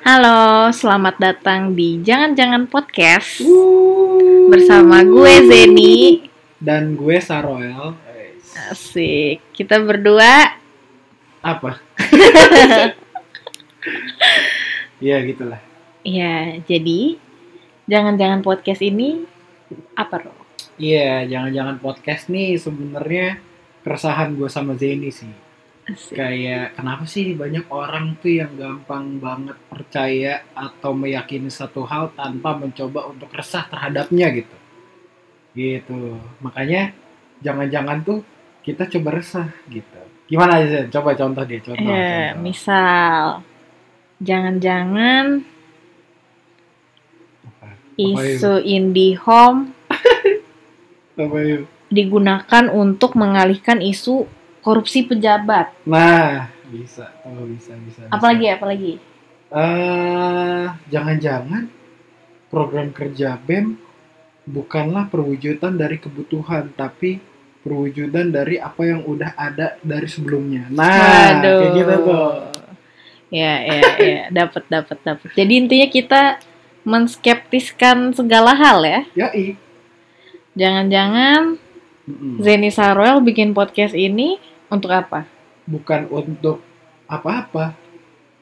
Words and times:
Halo, 0.00 0.72
selamat 0.72 1.16
datang 1.20 1.76
di 1.76 2.00
Jangan-Jangan 2.00 2.66
Podcast 2.66 3.44
bersama 4.48 5.04
gue 5.04 5.32
Zeni. 5.46 5.96
dan 6.60 6.92
gue 6.92 7.16
Saroel. 7.20 7.96
Asik, 8.68 9.40
kita 9.52 9.80
berdua 9.80 10.56
Apa? 11.40 11.80
Iya 15.00 15.16
gitulah. 15.24 15.56
ya 16.04 16.60
jadi 16.60 17.16
Jangan-Jangan 17.88 18.44
Podcast 18.44 18.84
ini 18.84 19.24
apa 19.96 20.20
Ro? 20.20 20.32
Iya, 20.76 21.24
jangan-jangan 21.24 21.76
podcast 21.76 22.28
nih 22.28 22.56
sebenarnya 22.56 23.40
keresahan 23.80 24.32
gue 24.32 24.48
sama 24.48 24.76
Zeni 24.76 25.08
sih. 25.08 25.28
Asik. 25.90 26.14
Kayak 26.14 26.78
kenapa 26.78 27.04
sih 27.10 27.34
banyak 27.34 27.66
orang 27.66 28.14
tuh 28.22 28.30
yang 28.30 28.52
gampang 28.54 29.18
banget 29.18 29.58
percaya 29.66 30.46
atau 30.54 30.94
meyakini 30.94 31.50
satu 31.50 31.82
hal 31.82 32.14
tanpa 32.14 32.54
mencoba 32.54 33.10
untuk 33.10 33.30
resah 33.34 33.66
terhadapnya 33.66 34.30
gitu. 34.30 34.56
Gitu. 35.58 36.14
Makanya 36.38 36.94
jangan-jangan 37.42 38.06
tuh 38.06 38.22
kita 38.62 38.86
coba 38.86 39.18
resah 39.18 39.48
gitu. 39.66 40.00
Gimana 40.30 40.62
aja? 40.62 40.86
Coba 40.86 41.18
contoh 41.18 41.42
deh, 41.42 41.58
contoh. 41.58 41.82
Eh, 41.82 42.30
contoh. 42.30 42.38
misal 42.38 43.42
jangan-jangan 44.22 45.42
isu 48.00 48.64
IndiHome 48.64 49.76
digunakan 51.92 52.64
untuk 52.72 53.18
mengalihkan 53.18 53.82
isu 53.84 54.24
korupsi 54.60 55.04
pejabat. 55.04 55.72
Nah, 55.84 56.48
bisa. 56.68 57.10
Oh, 57.26 57.44
bisa, 57.48 57.74
bisa. 57.80 58.06
bisa. 58.06 58.12
Apalagi 58.12 58.46
apalagi? 58.48 58.92
Eh, 59.50 60.66
jangan-jangan 60.88 61.66
program 62.48 62.94
kerja 62.94 63.34
BEM 63.34 63.74
bukanlah 64.46 65.10
perwujudan 65.10 65.74
dari 65.74 65.98
kebutuhan, 65.98 66.70
tapi 66.74 67.18
perwujudan 67.60 68.32
dari 68.32 68.56
apa 68.56 68.82
yang 68.86 69.04
udah 69.04 69.36
ada 69.36 69.76
dari 69.82 70.08
sebelumnya. 70.08 70.70
Nah, 70.70 71.42
kayak 71.42 71.72
gitu 71.76 71.94
tuh. 72.06 72.30
Ya, 73.30 73.62
ya, 73.62 73.82
ya, 73.98 74.22
dapat, 74.42 74.64
dapat, 74.66 74.98
dapat. 75.06 75.28
Jadi 75.38 75.52
intinya 75.54 75.88
kita 75.90 76.22
menskeptiskan 76.82 78.16
segala 78.16 78.56
hal 78.56 78.82
ya. 78.82 79.00
Yoi. 79.14 79.54
Jangan-jangan 80.58 81.60
Mm-mm. 82.10 82.42
Zeni 82.42 82.74
Saroel 82.74 83.22
bikin 83.22 83.54
podcast 83.54 83.94
ini 83.94 84.42
untuk 84.66 84.90
apa? 84.90 85.30
Bukan 85.70 86.10
untuk 86.10 86.58
apa-apa, 87.06 87.78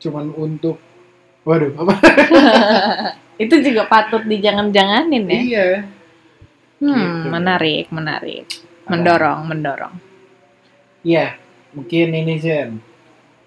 cuman 0.00 0.32
untuk 0.32 0.80
Waduh, 1.48 1.72
apa? 1.80 1.94
Itu 3.42 3.56
juga 3.64 3.88
patut 3.88 4.20
dijangan-janganin 4.28 5.24
ya. 5.24 5.40
iya. 5.40 5.66
Hmm, 6.76 6.92
gitu. 7.24 7.32
menarik, 7.32 7.84
menarik. 7.88 8.44
Mendorong, 8.84 9.48
mendorong. 9.48 9.94
Iya, 11.00 11.40
mungkin 11.72 12.12
ini 12.12 12.36
Zen. 12.36 12.84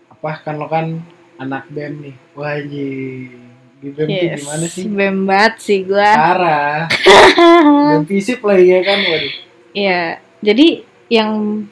Apa 0.10 0.42
kan 0.42 0.58
lo 0.58 0.66
kan 0.66 0.98
anak 1.38 1.70
BEM 1.70 1.94
nih. 2.02 2.16
Wajib. 2.34 3.38
Di 3.82 3.88
BEM 3.94 4.08
Yes, 4.10 4.42
gimana 4.42 4.66
sih? 4.66 4.84
bembat 4.90 5.54
sih 5.62 5.86
gua. 5.86 6.10
Parah. 6.18 6.90
BEM 8.02 8.10
fisip 8.10 8.42
lah 8.42 8.58
ya 8.58 8.82
kan, 8.82 8.98
waduh. 8.98 9.34
Iya, 9.72 10.02
jadi 10.40 10.84
yang 11.08 11.64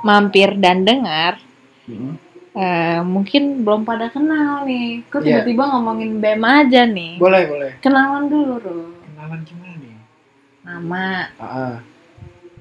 mampir 0.00 0.56
dan 0.56 0.82
dengar 0.82 1.36
Mm. 1.84 2.14
eh, 2.52 3.00
mungkin 3.02 3.60
belum 3.60 3.82
pada 3.82 4.08
kenal 4.08 4.62
nih. 4.62 5.02
Kok 5.06 5.20
Iya. 5.20 5.42
tiba-tiba 5.42 5.64
ngomongin 5.68 6.18
BEM 6.18 6.40
aja 6.40 6.82
nih? 6.84 7.14
Boleh, 7.16 7.42
boleh. 7.46 7.70
Kenalan 7.78 8.26
dulu, 8.26 8.54
Ru. 8.56 8.78
Kenalan 9.04 9.40
gimana 9.42 9.74
nih? 9.76 9.94
Nama, 10.60 11.06
Ah, 11.36 11.76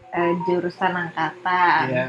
eh, 0.09 0.31
jurusan 0.43 0.93
angkatan, 0.93 1.83
iya. 1.87 2.07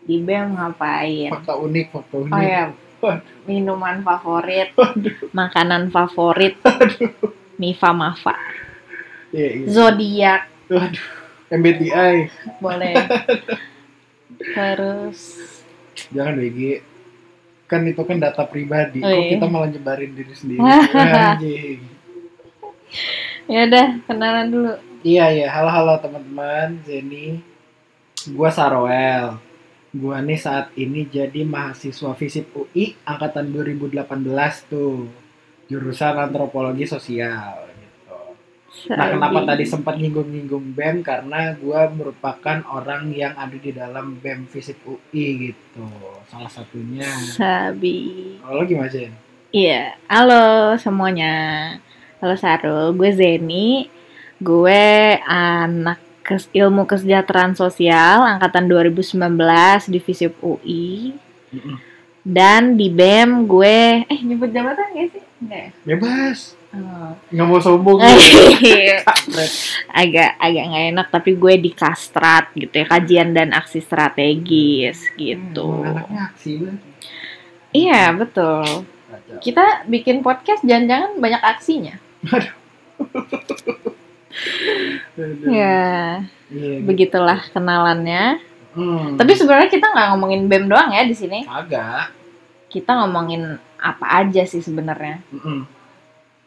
di 0.00 0.20
BEM 0.20 0.52
ngapain? 0.52 1.30
Fakta 1.30 1.56
unik, 1.56 1.86
fakta 1.90 2.16
unik. 2.18 2.32
Oh 2.32 2.40
ya, 2.40 2.64
minuman 3.42 4.00
favorit, 4.00 4.70
makanan 5.32 5.88
favorit, 5.88 6.60
Mifa 7.54 7.90
Mafa, 7.90 8.36
Iya, 9.30 9.48
iya. 9.54 9.66
zodiak, 9.66 10.42
Waduh. 10.68 11.21
MBTI. 11.52 12.32
boleh. 12.64 12.96
Terus, 14.56 15.20
Jangan 16.08 16.40
BG. 16.40 16.80
Kan 17.68 17.84
itu 17.84 18.00
kan 18.04 18.16
data 18.16 18.48
pribadi. 18.48 19.04
Oh, 19.04 19.08
Kok 19.08 19.20
iya. 19.20 19.30
kita 19.36 19.46
malah 19.48 19.68
nyebarin 19.68 20.12
diri 20.16 20.32
sendiri? 20.32 20.60
Anjing. 20.64 21.80
ya 23.48 23.60
udah 23.68 23.86
kenalan 24.08 24.48
dulu. 24.48 24.72
Iya 25.02 25.24
iya, 25.34 25.48
halo 25.52 25.68
halo 25.68 25.94
teman-teman, 26.00 26.80
Zeni. 26.88 27.44
Gua 28.32 28.48
Saroel. 28.48 29.36
Gua 29.92 30.24
nih 30.24 30.40
saat 30.40 30.72
ini 30.76 31.04
jadi 31.04 31.44
mahasiswa 31.44 32.16
FISIP 32.16 32.48
UI 32.56 32.96
angkatan 33.04 33.52
2018 33.52 34.72
tuh. 34.72 35.08
Jurusan 35.68 36.16
antropologi 36.16 36.84
sosial 36.84 37.71
Nah, 38.88 39.12
kenapa 39.12 39.44
tadi 39.44 39.64
sempat 39.64 39.94
nyinggung-nyinggung 39.94 40.72
BEM 40.72 41.04
karena 41.04 41.52
gua 41.54 41.86
merupakan 41.86 42.58
orang 42.66 43.12
yang 43.12 43.36
ada 43.36 43.52
di 43.52 43.68
dalam 43.70 44.16
BEM 44.16 44.48
FISIP 44.48 44.80
UI 44.82 45.24
gitu. 45.46 45.84
Salah 46.26 46.48
satunya. 46.48 47.04
Sabi. 47.06 48.36
Kalau 48.40 48.56
lo 48.56 48.64
gimana, 48.64 48.88
Zen? 48.88 49.12
Iya, 49.52 49.92
halo 50.08 50.72
semuanya. 50.76 51.34
Halo 52.18 52.34
Sarul, 52.34 52.96
gue 52.96 53.10
Zeni. 53.12 53.86
Gue 54.40 54.82
anak 55.20 56.00
kes- 56.22 56.48
ilmu 56.50 56.88
kesejahteraan 56.88 57.52
sosial 57.52 58.24
angkatan 58.24 58.66
2019 58.66 59.20
divisi 59.86 60.26
UI. 60.40 61.12
Mm-mm. 61.52 61.76
Dan 62.22 62.78
di 62.78 62.86
BEM 62.86 63.50
gue 63.50 64.06
eh 64.06 64.20
nyebut 64.22 64.54
jabatan 64.54 64.94
gak 64.94 65.08
sih? 65.10 65.24
Enggak 65.42 65.58
ya? 65.58 65.70
Bebas. 65.82 66.54
Oh. 66.72 67.12
Nggak 67.28 67.46
mau 67.50 67.60
sombong. 67.60 67.98
Iya. 68.62 69.02
Agak 69.90 70.38
agak 70.38 70.64
nggak 70.70 70.86
enak 70.94 71.06
tapi 71.10 71.34
gue 71.34 71.54
di 71.58 71.70
kastrat 71.74 72.48
gitu 72.54 72.72
ya 72.72 72.86
kajian 72.86 73.34
dan 73.34 73.50
aksi 73.52 73.82
strategis 73.82 75.02
gitu. 75.18 75.82
Hmm, 75.82 76.30
aksi 76.30 76.50
banget. 76.62 76.80
Iya 77.74 78.02
betul. 78.14 78.86
Kita 79.42 79.84
bikin 79.90 80.22
podcast 80.22 80.62
jangan-jangan 80.62 81.18
banyak 81.18 81.42
aksinya. 81.42 81.94
Aduh. 82.30 82.54
Ya. 85.44 86.24
Begitulah 86.88 87.44
kenalannya. 87.52 88.40
Hmm. 88.72 89.16
Tapi 89.16 89.32
sebenarnya 89.32 89.68
kita 89.68 89.86
nggak 89.86 90.06
ngomongin 90.12 90.48
BEM 90.48 90.64
doang 90.66 90.88
ya 90.88 91.04
di 91.04 91.12
sini. 91.12 91.44
agak. 91.44 92.12
Kita 92.66 93.04
ngomongin 93.04 93.56
apa 93.76 94.24
aja 94.24 94.42
sih 94.42 94.60
sebenarnya. 94.60 95.20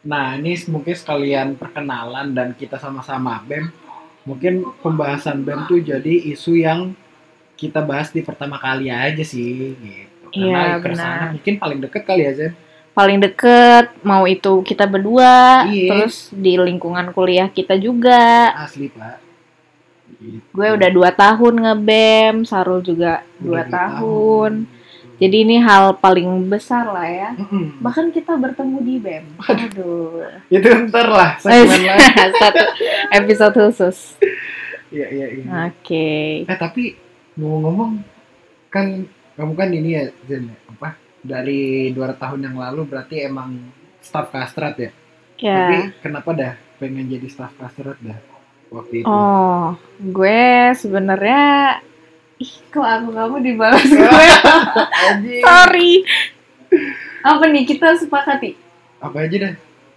Nah, 0.02 0.34
ini 0.34 0.54
mungkin 0.66 0.94
sekalian 0.94 1.54
perkenalan 1.54 2.30
dan 2.30 2.54
kita 2.54 2.78
sama-sama 2.78 3.42
BEM. 3.42 3.70
Mungkin 4.22 4.52
pembahasan 4.82 5.42
BEM 5.42 5.66
tuh 5.66 5.78
jadi 5.78 6.14
isu 6.30 6.58
yang 6.58 6.94
kita 7.54 7.78
bahas 7.80 8.10
di 8.10 8.20
pertama 8.20 8.58
kali 8.58 8.90
aja 8.90 9.22
sih 9.22 9.74
gitu. 9.74 10.26
Iya, 10.34 10.76
Karena 10.76 10.82
keresahannya 10.82 11.18
benar. 11.22 11.32
mungkin 11.32 11.54
paling 11.56 11.78
deket 11.80 12.02
kali 12.04 12.22
ya, 12.22 12.32
Zen. 12.34 12.52
Paling 12.92 13.18
deket 13.20 13.86
mau 14.02 14.24
itu 14.24 14.60
kita 14.62 14.84
berdua, 14.84 15.64
Iya. 15.64 15.88
terus 15.94 16.32
di 16.32 16.56
lingkungan 16.56 17.12
kuliah 17.12 17.46
kita 17.46 17.76
juga. 17.76 18.50
Asli, 18.56 18.88
Pak. 18.88 19.25
Gue 20.52 20.68
udah 20.72 20.90
dua 20.90 21.10
tahun 21.12 21.54
nge-BEM, 21.62 22.48
Sarul 22.48 22.80
juga 22.80 23.20
dua 23.36 23.64
Udah 23.64 23.66
tahun. 23.68 24.52
Jadi 25.16 25.36
ini 25.48 25.56
hal 25.56 25.96
paling 25.96 26.28
besar 26.44 26.92
lah 26.92 27.08
ya. 27.08 27.30
Mm-mm. 27.40 27.80
Bahkan 27.80 28.12
kita 28.12 28.36
bertemu 28.36 28.78
di 28.84 28.94
BEM. 29.00 29.24
Aduh. 29.40 30.28
Itu 30.52 30.68
ntar 30.88 31.08
lah. 31.08 31.30
Satu 32.40 32.64
episode 33.16 33.56
khusus. 33.56 34.20
Iya, 34.92 35.06
iya, 35.08 35.26
iya. 35.40 35.44
Oke. 35.72 36.08
Eh 36.44 36.58
tapi 36.60 37.00
ngomong-ngomong 37.40 38.04
kan 38.68 39.08
kamu 39.36 39.52
kan 39.56 39.68
ini 39.72 39.88
ya 39.96 40.04
Zen 40.28 40.52
apa 40.68 40.96
dari 41.24 41.92
dua 41.96 42.12
tahun 42.12 42.52
yang 42.52 42.56
lalu 42.60 42.84
berarti 42.84 43.24
emang 43.24 43.56
staff 44.04 44.28
kastrat 44.28 44.76
ya. 44.76 44.90
Ya. 45.40 45.56
Tapi 45.56 45.76
kenapa 46.04 46.30
dah 46.36 46.52
pengen 46.76 47.08
jadi 47.08 47.24
staff 47.28 47.56
kastrat 47.56 47.96
dah 48.04 48.35
waktu 48.68 48.94
itu? 49.02 49.06
Oh, 49.06 49.74
gue 49.98 50.42
sebenarnya 50.74 51.42
ih 52.36 52.52
kok 52.68 52.84
aku 52.84 53.08
kamu 53.12 53.36
dibalas 53.40 53.86
gue. 53.96 54.28
Sorry. 55.40 56.04
Apa 57.22 57.44
nih 57.48 57.64
kita 57.64 57.96
sepakati? 57.96 58.54
Apa 59.00 59.24
aja 59.24 59.36
dah? 59.38 59.54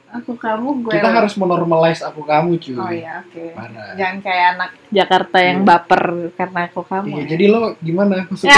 Aku 0.09 0.33
kamu 0.33 0.81
gue. 0.81 0.93
Kita 0.97 1.09
harus 1.13 1.37
menormalize 1.37 2.01
aku 2.01 2.25
kamu 2.25 2.57
cuy. 2.57 2.73
Oh 2.73 2.89
iya, 2.89 3.21
oke. 3.21 3.53
Parah. 3.53 3.93
Jangan 3.93 4.17
kayak 4.25 4.45
anak 4.57 4.71
Jakarta 4.89 5.37
yang 5.37 5.59
Iya. 5.61 5.67
baper 5.69 6.03
karena 6.33 6.59
aku 6.65 6.81
kamu. 6.81 7.13
Iya, 7.13 7.21
ya. 7.21 7.27
jadi 7.29 7.45
lo 7.45 7.61
gimana? 7.77 8.15
Ya, 8.41 8.57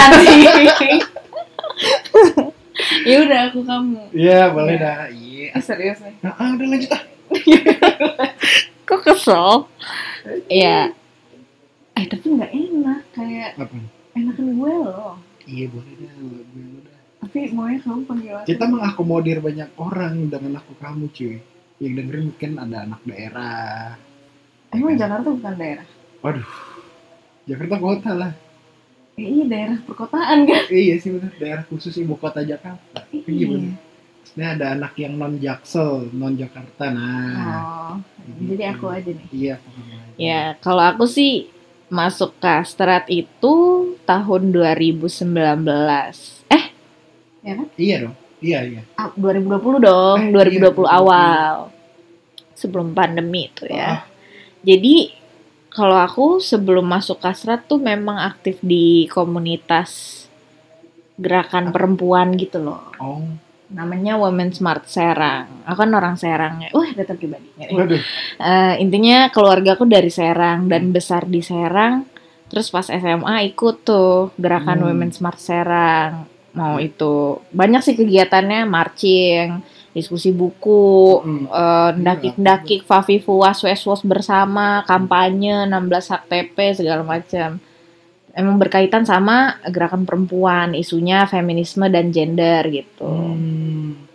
ya 3.04 3.16
udah 3.28 3.40
aku 3.52 3.60
kamu. 3.68 4.00
Iya, 4.16 4.40
boleh 4.48 4.74
dah. 4.80 5.12
Iya. 5.12 5.52
Eh, 5.52 5.60
serius 5.62 6.00
nih. 6.00 6.14
Nah, 6.24 6.32
ah, 6.40 6.48
udah 6.56 6.66
lanjut 6.72 6.90
ah. 6.96 7.02
Kok 8.92 9.00
kesel? 9.08 9.64
Ya. 10.52 10.92
Eh 11.96 12.04
tapi 12.04 12.28
nggak 12.28 12.52
enak 12.52 13.00
kayak 13.16 13.56
Apa? 13.56 13.72
enakan 14.12 14.46
gue 14.52 14.72
loh. 14.84 15.16
Iya, 15.48 15.64
boleh 15.72 15.92
dah. 15.96 16.12
Boleh 16.20 16.80
dah. 16.84 16.98
Tapi 17.24 17.38
maunya 17.56 17.80
kamu 17.80 18.04
panggil 18.04 18.32
aku. 18.36 18.46
Kita 18.52 18.64
mengakomodir 18.68 19.40
banyak 19.40 19.72
orang 19.80 20.28
dengan 20.28 20.60
aku 20.60 20.76
kamu, 20.76 21.08
cuy. 21.08 21.40
Yang 21.80 21.92
dengerin 22.04 22.24
mungkin 22.28 22.50
ada 22.60 22.76
anak 22.84 23.00
daerah. 23.08 23.96
Emang 24.76 24.92
Ya 24.92 24.96
kan? 24.96 25.00
Jakarta 25.08 25.28
bukan 25.32 25.54
daerah? 25.56 25.86
Waduh. 26.20 26.48
Jakarta 27.48 27.76
kota 27.80 28.10
lah. 28.12 28.32
Eh, 29.16 29.24
iya 29.24 29.44
daerah 29.48 29.78
perkotaan 29.88 30.38
kan? 30.44 30.62
iya 30.68 31.00
sih 31.00 31.16
benar, 31.16 31.32
daerah 31.40 31.64
khusus 31.64 31.96
ibu 31.96 32.12
kota 32.20 32.44
Jakarta. 32.44 33.08
Iya 33.08 33.44
bener. 33.48 33.72
Maksudnya 34.22 34.48
ada 34.54 34.66
anak 34.72 34.92
yang 34.96 35.14
non 35.14 35.34
Jaksel, 35.36 36.08
non 36.14 36.32
Jakarta. 36.32 36.88
Nah, 36.88 37.60
Oh, 37.92 37.94
jadi 38.46 38.72
aku 38.72 38.86
aja 38.88 39.10
nih. 39.10 39.26
iya 39.28 39.54
pokoknya. 39.58 39.98
Ya, 40.16 40.42
kalau 40.56 40.82
aku 40.86 41.04
sih 41.04 41.50
masuk 41.88 42.38
kastrat 42.38 43.04
itu 43.06 43.54
tahun 44.02 44.42
2019. 44.48 46.40
Eh, 46.48 46.64
ya 47.42 47.52
kan? 47.54 47.66
Iya 47.76 47.96
dong. 48.00 48.16
Iya, 48.40 48.58
iya. 48.64 48.82
Ah, 48.94 49.12
2020 49.12 49.78
dong, 49.78 50.18
Eh, 50.18 50.32
2020 50.32 50.82
iya, 50.82 50.96
awal. 50.96 51.54
Sebelum 52.54 52.90
pandemi 52.90 53.46
itu 53.46 53.66
ya. 53.66 53.86
Ah, 53.90 54.02
Jadi 54.62 55.10
kalau 55.68 55.98
aku 55.98 56.38
sebelum 56.38 56.84
masuk 56.84 57.18
kastrat 57.18 57.66
tuh 57.66 57.76
memang 57.76 58.16
aktif 58.18 58.62
di 58.62 59.04
komunitas 59.08 60.24
gerakan 61.14 61.70
perempuan 61.70 62.32
gitu 62.34 62.58
loh. 62.58 62.82
oh, 62.96 63.20
Namanya 63.72 64.20
Women 64.20 64.52
Smart 64.52 64.84
Serang. 64.84 65.64
Aku 65.64 65.80
kan 65.80 65.90
orang 65.90 66.20
Serang 66.20 66.60
ya. 66.60 66.68
Wah, 66.76 66.92
data 66.92 67.16
pribadi. 67.16 67.48
Eh, 67.56 68.74
intinya 68.78 69.32
keluarga 69.32 69.74
aku 69.74 69.88
dari 69.88 70.12
Serang 70.12 70.68
dan 70.68 70.92
besar 70.92 71.24
di 71.24 71.40
Serang. 71.40 72.04
Terus 72.52 72.68
pas 72.68 72.84
SMA 72.84 73.48
ikut 73.48 73.80
tuh 73.80 74.28
gerakan 74.36 74.84
Hmm. 74.84 74.86
Women 74.92 75.10
Smart 75.10 75.40
Serang. 75.40 76.28
Mau 76.52 76.76
itu 76.76 77.40
banyak 77.48 77.80
sih 77.80 77.96
kegiatannya 77.96 78.68
marching, 78.68 79.64
diskusi 79.96 80.36
buku, 80.36 81.24
Hmm. 81.24 81.48
eh, 81.48 81.90
ndakik-ndakik, 81.96 82.84
fafifuas, 82.84 83.64
wes-wes 83.64 84.04
bersama, 84.04 84.84
kampanye, 84.84 85.64
16 85.64 86.12
hak 86.12 86.28
TP 86.28 86.76
segala 86.76 87.00
macam. 87.00 87.56
Emang 88.32 88.56
berkaitan 88.56 89.04
sama 89.04 89.60
gerakan 89.68 90.08
perempuan, 90.08 90.72
isunya 90.72 91.28
feminisme 91.28 91.84
dan 91.92 92.08
gender 92.08 92.64
gitu. 92.72 93.04
Hmm. 93.04 94.08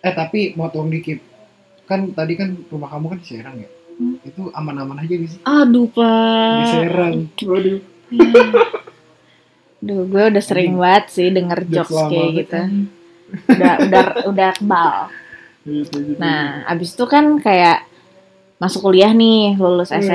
Eh 0.00 0.12
tapi 0.16 0.56
mau 0.56 0.72
tolong 0.72 0.88
dikit. 0.88 1.20
Kan 1.84 2.16
tadi 2.16 2.32
kan 2.40 2.56
rumah 2.72 2.88
kamu 2.88 3.12
kan 3.12 3.18
di 3.20 3.26
Serang 3.28 3.56
ya? 3.60 3.68
Hmm. 4.00 4.16
Itu 4.24 4.48
aman-aman 4.56 5.04
aja 5.04 5.14
sih? 5.20 5.40
Aduh, 5.44 5.84
Di 5.84 5.92
Pak. 5.92 6.64
Serang. 6.72 7.14
Waduh. 7.44 7.80
Duh, 9.84 10.02
gue 10.08 10.22
udah 10.32 10.42
sering 10.42 10.72
banget 10.80 11.04
sih 11.12 11.28
denger 11.28 11.60
jokes 11.68 11.92
kayak 11.92 12.08
banget 12.08 12.32
gitu. 12.40 12.56
kan. 12.56 12.70
Udah 13.52 13.74
udah 13.84 14.04
udah 14.32 14.50
kebal. 14.56 14.96
Gitu, 15.66 15.96
gitu. 16.14 16.18
Nah, 16.22 16.64
abis 16.70 16.96
itu 16.96 17.04
kan 17.04 17.36
kayak 17.42 17.84
masuk 18.56 18.80
kuliah 18.88 19.12
nih, 19.12 19.58
lulus 19.60 19.92
Yes. 19.92 20.08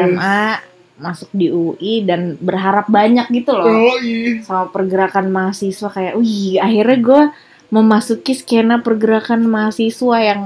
Masuk 1.02 1.30
di 1.32 1.50
UI 1.50 2.06
dan 2.06 2.38
berharap 2.38 2.86
banyak 2.88 3.26
gitu 3.34 3.52
loh 3.52 3.66
Oh 3.66 3.98
iya. 4.00 4.40
sama 4.42 4.70
pergerakan 4.70 5.28
mahasiswa 5.28 5.90
kayak, 5.90 6.14
wih, 6.14 6.58
akhirnya 6.58 6.98
gue 6.98 7.22
memasuki 7.70 8.32
skena 8.32 8.80
pergerakan 8.80 9.44
mahasiswa 9.44 10.18
yang 10.20 10.42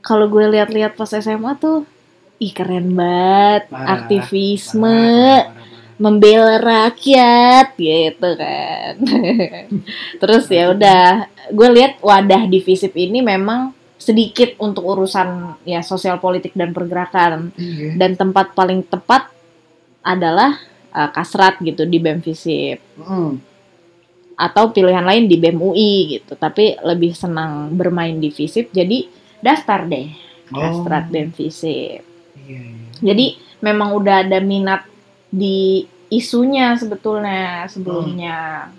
kalau 0.00 0.28
gue 0.28 0.44
lihat-lihat 0.48 0.94
pas 0.94 1.08
SMA 1.08 1.56
tuh, 1.56 1.82
ih 2.36 2.52
keren 2.52 2.92
banget, 2.92 3.66
Parah, 3.66 3.88
aktivisme, 3.96 4.86
parah, 4.86 5.42
parah, 5.42 5.50
parah. 5.50 5.96
membela 5.96 6.56
rakyat 6.58 7.66
gitu 7.74 8.28
kan. 8.36 8.92
Terus 10.20 10.44
ya 10.46 10.70
udah, 10.70 11.06
gue 11.48 11.68
lihat 11.72 11.98
wadah 12.00 12.44
di 12.44 12.60
FISIP 12.60 12.94
ini 12.94 13.18
memang 13.18 13.72
sedikit 13.96 14.54
untuk 14.58 14.84
urusan 14.84 15.58
ya 15.64 15.80
sosial 15.80 16.18
politik 16.18 16.52
dan 16.52 16.70
pergerakan 16.70 17.50
Iya. 17.56 17.96
dan 17.96 18.14
tempat 18.14 18.52
paling 18.52 18.84
tepat 18.84 19.32
adalah 20.06 20.54
uh, 20.94 21.10
kasrat 21.10 21.58
gitu 21.60 21.82
di 21.82 21.98
BEM 21.98 22.22
FISIP 22.22 22.78
Hmm. 23.02 23.42
atau 24.36 24.70
pilihan 24.70 25.02
lain 25.02 25.26
di 25.26 25.34
BEM 25.34 25.58
UI 25.58 25.92
gitu. 26.16 26.38
Tapi 26.38 26.78
lebih 26.80 27.10
senang 27.12 27.74
bermain 27.74 28.14
di 28.14 28.30
FISIP 28.30 28.70
jadi 28.70 29.10
daftar 29.42 29.82
deh 29.84 30.08
kasrat 30.48 31.08
Oh. 31.08 31.10
BEM 31.10 31.34
FISIP. 31.34 32.00
Iya, 32.46 32.60
iya. 32.62 32.80
Jadi 33.02 33.26
memang 33.58 33.92
udah 33.92 34.22
ada 34.22 34.38
minat 34.38 34.86
di 35.26 35.82
isunya 36.06 36.78
sebetulnya 36.78 37.66
sebelumnya. 37.66 38.70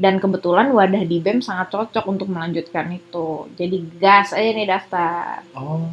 Dan 0.00 0.16
kebetulan 0.16 0.72
wadah 0.72 1.04
di 1.04 1.20
BEM 1.20 1.44
sangat 1.44 1.76
cocok 1.76 2.08
untuk 2.08 2.32
melanjutkan 2.32 2.88
itu. 2.88 3.44
Jadi 3.52 4.00
gas 4.00 4.32
aja 4.32 4.48
nih 4.48 4.64
daftar. 4.64 5.44
Oh. 5.52 5.84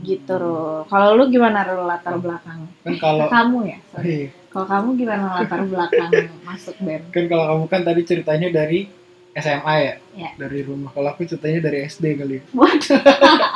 Gitu 0.00 0.32
loh. 0.32 0.84
Kalau 0.86 1.14
lu 1.14 1.28
gimana 1.28 1.62
Rul, 1.62 1.84
latar 1.84 2.16
belakang? 2.16 2.64
Kan 2.80 2.94
kalau 2.96 3.26
Kamu 3.34 3.58
ya? 3.64 3.78
sorry. 3.90 4.08
Iya. 4.08 4.28
Kalau 4.50 4.66
kamu 4.66 4.88
gimana 4.98 5.24
latar 5.36 5.62
belakang 5.62 6.10
masuk 6.42 6.74
BEM? 6.82 7.14
kan 7.14 7.24
kalau 7.24 7.44
kamu 7.46 7.64
kan 7.66 7.80
tadi 7.86 8.02
ceritanya 8.02 8.48
dari 8.50 8.90
SMA 9.30 9.74
ya, 9.78 9.94
Ya. 10.12 10.30
dari 10.34 10.66
rumah. 10.66 10.90
Kalau 10.90 11.06
aku 11.08 11.22
ceritanya 11.22 11.62
dari 11.62 11.86
SD 11.86 12.18
kali. 12.18 12.42
Waduh. 12.50 12.98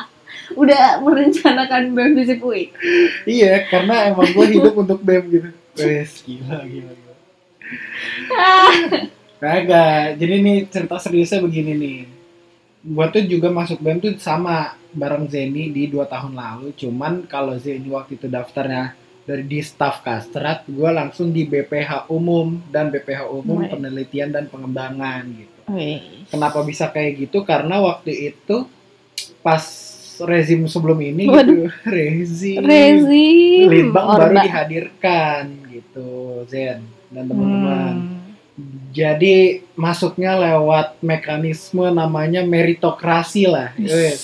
Udah 0.61 1.01
merencanakan 1.01 1.91
BEM 1.91 2.11
FISIP 2.15 2.39
UI? 2.39 2.71
Iya, 3.25 3.67
karena 3.67 4.07
emang 4.07 4.31
gue 4.31 4.47
hidup 4.47 4.75
untuk 4.77 5.03
BEM 5.03 5.25
gitu. 5.29 5.49
Wes, 5.75 6.23
gila, 6.23 6.63
gila, 6.63 6.93
gila. 6.93 7.15
Kagak. 9.43 10.17
Jadi 10.17 10.35
nih 10.41 10.59
cerita 10.69 10.97
seriusnya 10.97 11.43
begini 11.43 11.73
nih. 11.75 11.97
Gue 12.85 13.07
tuh 13.09 13.25
juga 13.25 13.49
masuk 13.49 13.81
BEM 13.81 13.97
tuh 13.99 14.13
sama 14.21 14.77
bareng 14.93 15.25
Zeni 15.27 15.73
di 15.73 15.89
dua 15.89 16.05
tahun 16.05 16.37
lalu. 16.37 16.77
Cuman 16.77 17.25
kalau 17.25 17.57
Zeni 17.57 17.89
waktu 17.89 18.21
itu 18.21 18.29
daftarnya 18.29 18.93
dari 19.25 19.41
di 19.49 19.65
staff 19.65 20.05
kastrat, 20.05 20.69
gue 20.69 20.91
langsung 20.93 21.33
di 21.33 21.49
BPH 21.49 22.13
umum 22.13 22.61
dan 22.69 22.93
BPH 22.93 23.25
umum 23.33 23.65
Wih. 23.65 23.73
penelitian 23.73 24.37
dan 24.37 24.53
pengembangan 24.53 25.25
gitu. 25.33 25.61
Wih. 25.73 26.29
Kenapa 26.29 26.61
bisa 26.61 26.93
kayak 26.93 27.25
gitu? 27.25 27.41
Karena 27.41 27.81
waktu 27.81 28.37
itu 28.37 28.69
pas 29.41 29.65
rezim 30.23 30.69
sebelum 30.69 31.01
ini 31.01 31.25
Waduh. 31.27 31.41
gitu, 31.41 31.63
rezim, 31.97 32.61
Rezim. 32.63 33.67
Litbang 33.67 34.07
baru 34.13 34.37
dihadirkan 34.45 35.43
gitu, 35.73 36.45
Zen 36.47 36.85
dan 37.11 37.25
teman-teman. 37.27 37.95
Hmm. 37.97 38.24
Jadi 38.95 39.67
masuknya 39.75 40.39
lewat 40.39 41.03
mekanisme 41.03 41.91
namanya 41.91 42.47
meritokrasi 42.47 43.51
lah. 43.51 43.75
Kayak 43.75 44.23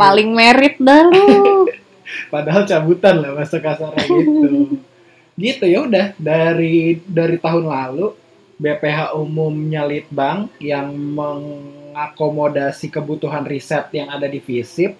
Paling 0.00 0.32
merit 0.32 0.80
dah 0.80 1.04
lu. 1.04 1.68
Padahal 2.32 2.64
cabutan 2.64 3.20
lah 3.20 3.36
bahasa 3.36 3.60
kasarnya 3.60 4.08
gitu. 4.08 4.80
gitu 5.44 5.64
ya 5.68 5.84
udah 5.84 6.16
dari 6.16 7.04
dari 7.04 7.36
tahun 7.36 7.68
lalu 7.68 8.16
BPH 8.56 9.12
umumnya 9.12 9.84
Litbang 9.84 10.48
yang 10.56 10.96
mengakomodasi 10.96 12.88
kebutuhan 12.88 13.44
riset 13.44 13.92
yang 13.92 14.08
ada 14.08 14.24
di 14.24 14.40
FISIP. 14.40 14.96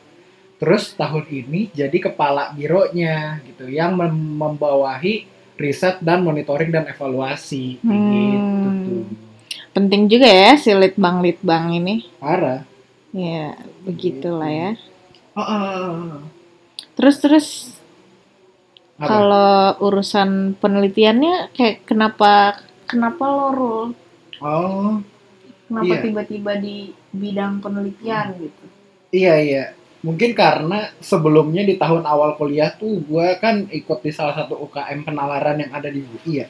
Terus 0.61 0.92
tahun 0.92 1.25
ini 1.28 1.73
jadi 1.73 1.97
kepala 1.97 2.52
bironya 2.52 3.40
gitu 3.49 3.68
yang 3.73 3.97
mem- 3.97 4.37
membawahi 4.37 5.25
riset 5.56 6.04
dan 6.04 6.21
monitoring 6.21 6.68
dan 6.68 6.85
evaluasi 6.85 7.80
Hmm. 7.80 7.97
Penting 9.76 10.09
juga 10.09 10.25
ya 10.25 10.56
si 10.56 10.73
litbang 10.73 11.21
litbang 11.21 11.76
ini. 11.76 12.09
Parah. 12.16 12.64
Ya, 13.12 13.52
begitulah 13.85 14.49
ya. 14.49 14.71
Ah, 15.37 15.40
ah, 15.45 15.62
ah. 15.68 16.16
Terus 16.97 17.16
terus 17.21 17.47
kalau 18.97 19.76
urusan 19.85 20.56
penelitiannya 20.56 21.52
kayak 21.52 21.85
kenapa 21.85 22.56
kenapa 22.88 23.25
lo 23.28 23.47
Rul? 23.52 23.87
Oh, 24.40 25.00
Kenapa 25.66 25.99
Iya. 25.99 26.02
tiba-tiba 26.09 26.52
di 26.56 26.76
bidang 27.12 27.61
penelitian 27.61 28.33
gitu? 28.40 28.64
iya 29.12 29.35
iya. 29.37 29.64
Mungkin 30.00 30.33
karena 30.33 30.88
sebelumnya 31.02 31.66
di 31.66 31.75
tahun 31.76 32.06
awal 32.06 32.38
kuliah 32.38 32.71
tuh 32.73 33.02
gue 33.02 33.26
kan 33.42 33.66
ikut 33.68 33.99
di 34.00 34.12
salah 34.14 34.38
satu 34.38 34.54
UKM 34.56 35.02
penalaran 35.02 35.59
yang 35.61 35.73
ada 35.75 35.90
di 35.90 36.00
UI 36.00 36.33
ya. 36.40 36.49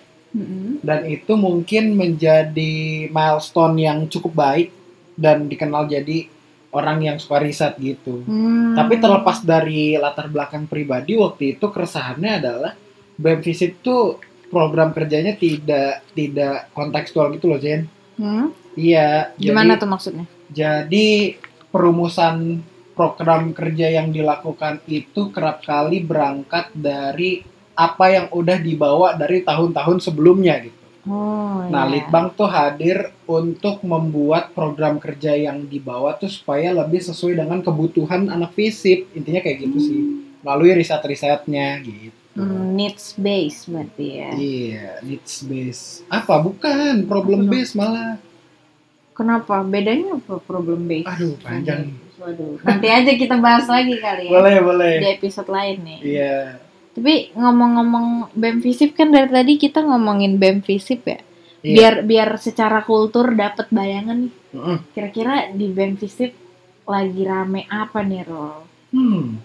Dan 0.82 1.00
itu 1.08 1.32
mungkin 1.34 1.96
menjadi 1.96 3.08
milestone 3.08 3.76
yang 3.80 3.98
cukup 4.06 4.32
baik 4.36 4.68
dan 5.16 5.48
dikenal 5.48 5.88
jadi 5.88 6.28
orang 6.76 6.98
yang 7.00 7.16
suka 7.16 7.40
riset 7.40 7.72
gitu. 7.80 8.20
Hmm. 8.28 8.76
Tapi 8.76 9.00
terlepas 9.00 9.40
dari 9.40 9.96
latar 9.96 10.28
belakang 10.28 10.68
pribadi 10.68 11.16
waktu 11.16 11.56
itu 11.56 11.72
keresahannya 11.72 12.32
adalah 12.36 12.72
BEM 13.16 13.40
Visit 13.40 13.80
tuh 13.80 14.20
program 14.52 14.92
kerjanya 14.92 15.34
tidak 15.34 16.04
tidak 16.12 16.68
kontekstual 16.76 17.32
gitu 17.32 17.48
loh 17.48 17.58
Jen. 17.58 17.88
Hmm? 18.20 18.52
Iya. 18.76 19.32
Gimana 19.40 19.74
jadi- 19.74 19.80
tuh 19.80 19.88
maksudnya? 19.88 20.26
Jadi 20.52 21.34
perumusan 21.72 22.60
program 22.96 23.52
kerja 23.52 23.92
yang 23.92 24.08
dilakukan 24.08 24.80
itu 24.88 25.28
kerap 25.28 25.60
kali 25.64 26.00
berangkat 26.00 26.72
dari 26.72 27.44
apa 27.76 28.08
yang 28.08 28.26
udah 28.32 28.56
dibawa 28.56 29.12
dari 29.14 29.44
tahun-tahun 29.44 30.00
sebelumnya 30.00 30.56
gitu. 30.64 30.84
Oh, 31.06 31.62
Nah, 31.70 31.86
iya. 31.86 32.02
Litbang 32.02 32.34
tuh 32.34 32.50
hadir 32.50 33.14
untuk 33.30 33.82
membuat 33.86 34.50
program 34.56 34.98
kerja 34.98 35.38
yang 35.38 35.66
dibawa 35.66 36.18
tuh 36.18 36.26
supaya 36.26 36.74
lebih 36.74 36.98
sesuai 36.98 37.38
dengan 37.38 37.62
kebutuhan 37.62 38.26
anak 38.26 38.56
FISIP. 38.58 39.14
Intinya 39.14 39.38
kayak 39.38 39.58
gitu 39.66 39.78
sih. 39.78 40.00
Melalui 40.42 40.74
riset-risetnya 40.74 41.78
gitu. 41.82 42.14
Hmm, 42.36 42.74
needs 42.76 43.14
base 43.16 43.64
berarti 43.70 44.06
ya. 44.18 44.30
Iya, 44.34 44.88
needs 45.06 45.46
base. 45.46 46.04
Apa? 46.10 46.42
Bukan, 46.42 47.06
problem 47.06 47.46
Apa 47.46 47.48
dong? 47.48 47.54
base 47.54 47.72
malah. 47.78 48.12
Kenapa? 49.16 49.64
Bedanya 49.64 50.20
apa 50.20 50.34
problem 50.44 50.84
base? 50.84 51.06
Aduh, 51.08 51.34
panjang. 51.40 51.96
Waduh. 52.20 52.60
Nanti 52.66 52.88
aja 52.92 53.12
kita 53.16 53.36
bahas 53.40 53.64
lagi 53.70 53.96
kali 53.96 54.28
ya. 54.28 54.32
Boleh, 54.36 54.56
boleh. 54.60 54.94
Di 55.00 55.08
episode 55.16 55.48
lain 55.48 55.76
nih. 55.86 55.98
Iya. 56.02 56.65
Tapi 56.96 57.36
ngomong-ngomong 57.36 58.32
BEM 58.32 58.64
FISIP 58.64 58.96
kan 58.96 59.12
dari 59.12 59.28
tadi 59.28 59.60
kita 59.60 59.84
ngomongin 59.84 60.40
BEM 60.40 60.64
FISIP 60.64 61.00
ya. 61.04 61.20
Iya. 61.60 61.74
Biar 61.76 61.94
biar 62.08 62.28
secara 62.40 62.80
kultur 62.88 63.36
dapat 63.36 63.68
bayangan 63.68 64.16
nih. 64.24 64.32
Mm-mm. 64.56 64.78
Kira-kira 64.96 65.52
di 65.52 65.68
BEM 65.68 66.00
FISIP 66.00 66.32
lagi 66.88 67.22
rame 67.28 67.68
apa 67.68 68.00
nih, 68.00 68.24
Rol? 68.24 68.64
Hmm. 68.96 69.36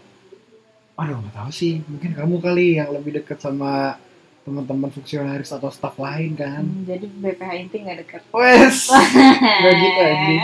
Aduh, 0.96 1.20
nggak 1.20 1.36
tahu 1.36 1.52
sih. 1.52 1.84
Mungkin 1.84 2.16
kamu 2.16 2.36
kali 2.40 2.80
yang 2.80 2.96
lebih 2.96 3.20
dekat 3.20 3.44
sama 3.44 4.00
teman-teman 4.48 4.90
fungsionaris 4.90 5.52
atau 5.52 5.68
staff 5.68 6.00
lain 6.00 6.40
kan. 6.40 6.64
Hmm, 6.64 6.88
jadi 6.88 7.04
BPH 7.04 7.52
inti 7.68 7.78
nggak 7.84 7.98
dekat. 8.08 8.22
Wes. 8.32 8.88
Gak 9.66 9.76
gitu 9.76 10.02
anjing. 10.02 10.42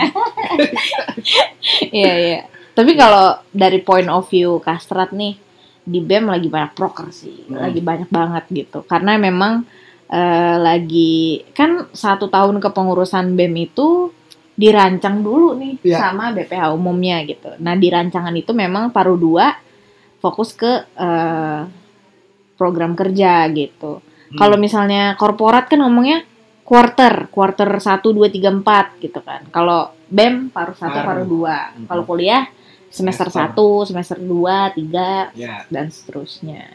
Iya, 1.88 2.14
iya. 2.20 2.42
Tapi 2.76 2.94
kalau 3.00 3.40
dari 3.56 3.80
point 3.80 4.12
of 4.12 4.28
view 4.30 4.60
Kastrat 4.62 5.16
nih, 5.16 5.47
di 5.88 6.04
BEM 6.04 6.28
lagi 6.28 6.52
banyak 6.52 6.76
proker 6.76 7.08
sih. 7.16 7.48
Hmm. 7.48 7.64
Lagi 7.64 7.80
banyak 7.80 8.12
banget 8.12 8.44
gitu. 8.52 8.84
Karena 8.84 9.16
memang 9.16 9.64
eh, 10.08 10.56
lagi, 10.60 11.44
kan 11.52 11.88
satu 11.92 12.28
tahun 12.28 12.60
kepengurusan 12.60 13.36
BEM 13.36 13.56
itu 13.72 14.12
dirancang 14.58 15.22
dulu 15.22 15.54
nih 15.56 15.74
Iya. 15.86 15.98
sama 16.00 16.32
BPH 16.34 16.74
umumnya 16.74 17.22
gitu. 17.24 17.56
Nah 17.60 17.78
di 17.78 17.88
rancangan 17.88 18.34
itu 18.34 18.52
memang 18.52 18.90
paruh 18.92 19.16
dua 19.16 19.56
fokus 20.20 20.52
ke 20.52 20.72
eh, 20.92 21.62
program 22.58 22.96
kerja 22.96 23.48
gitu. 23.54 24.00
Hmm. 24.04 24.36
Kalau 24.36 24.58
misalnya 24.60 25.16
korporat 25.16 25.70
kan 25.70 25.80
ngomongnya 25.80 26.26
quarter, 26.68 27.32
quarter 27.32 27.80
1, 27.80 28.12
2, 28.12 28.28
3, 28.28 28.52
4 28.52 29.00
gitu 29.00 29.20
kan. 29.24 29.48
Kalau 29.48 29.96
BEM 30.12 30.52
paruh 30.52 30.76
1, 30.76 30.84
Paruh. 30.84 31.06
paruh 31.08 31.26
2. 31.28 31.56
Mhm. 31.80 31.86
Kalau 31.88 32.04
kuliah 32.04 32.44
semester 32.90 33.28
Semester. 33.28 33.56
1, 33.84 33.90
semester 33.90 34.18
2, 34.18 34.74
3, 34.74 35.32
Ya. 35.36 35.64
dan 35.68 35.88
seterusnya. 35.88 36.72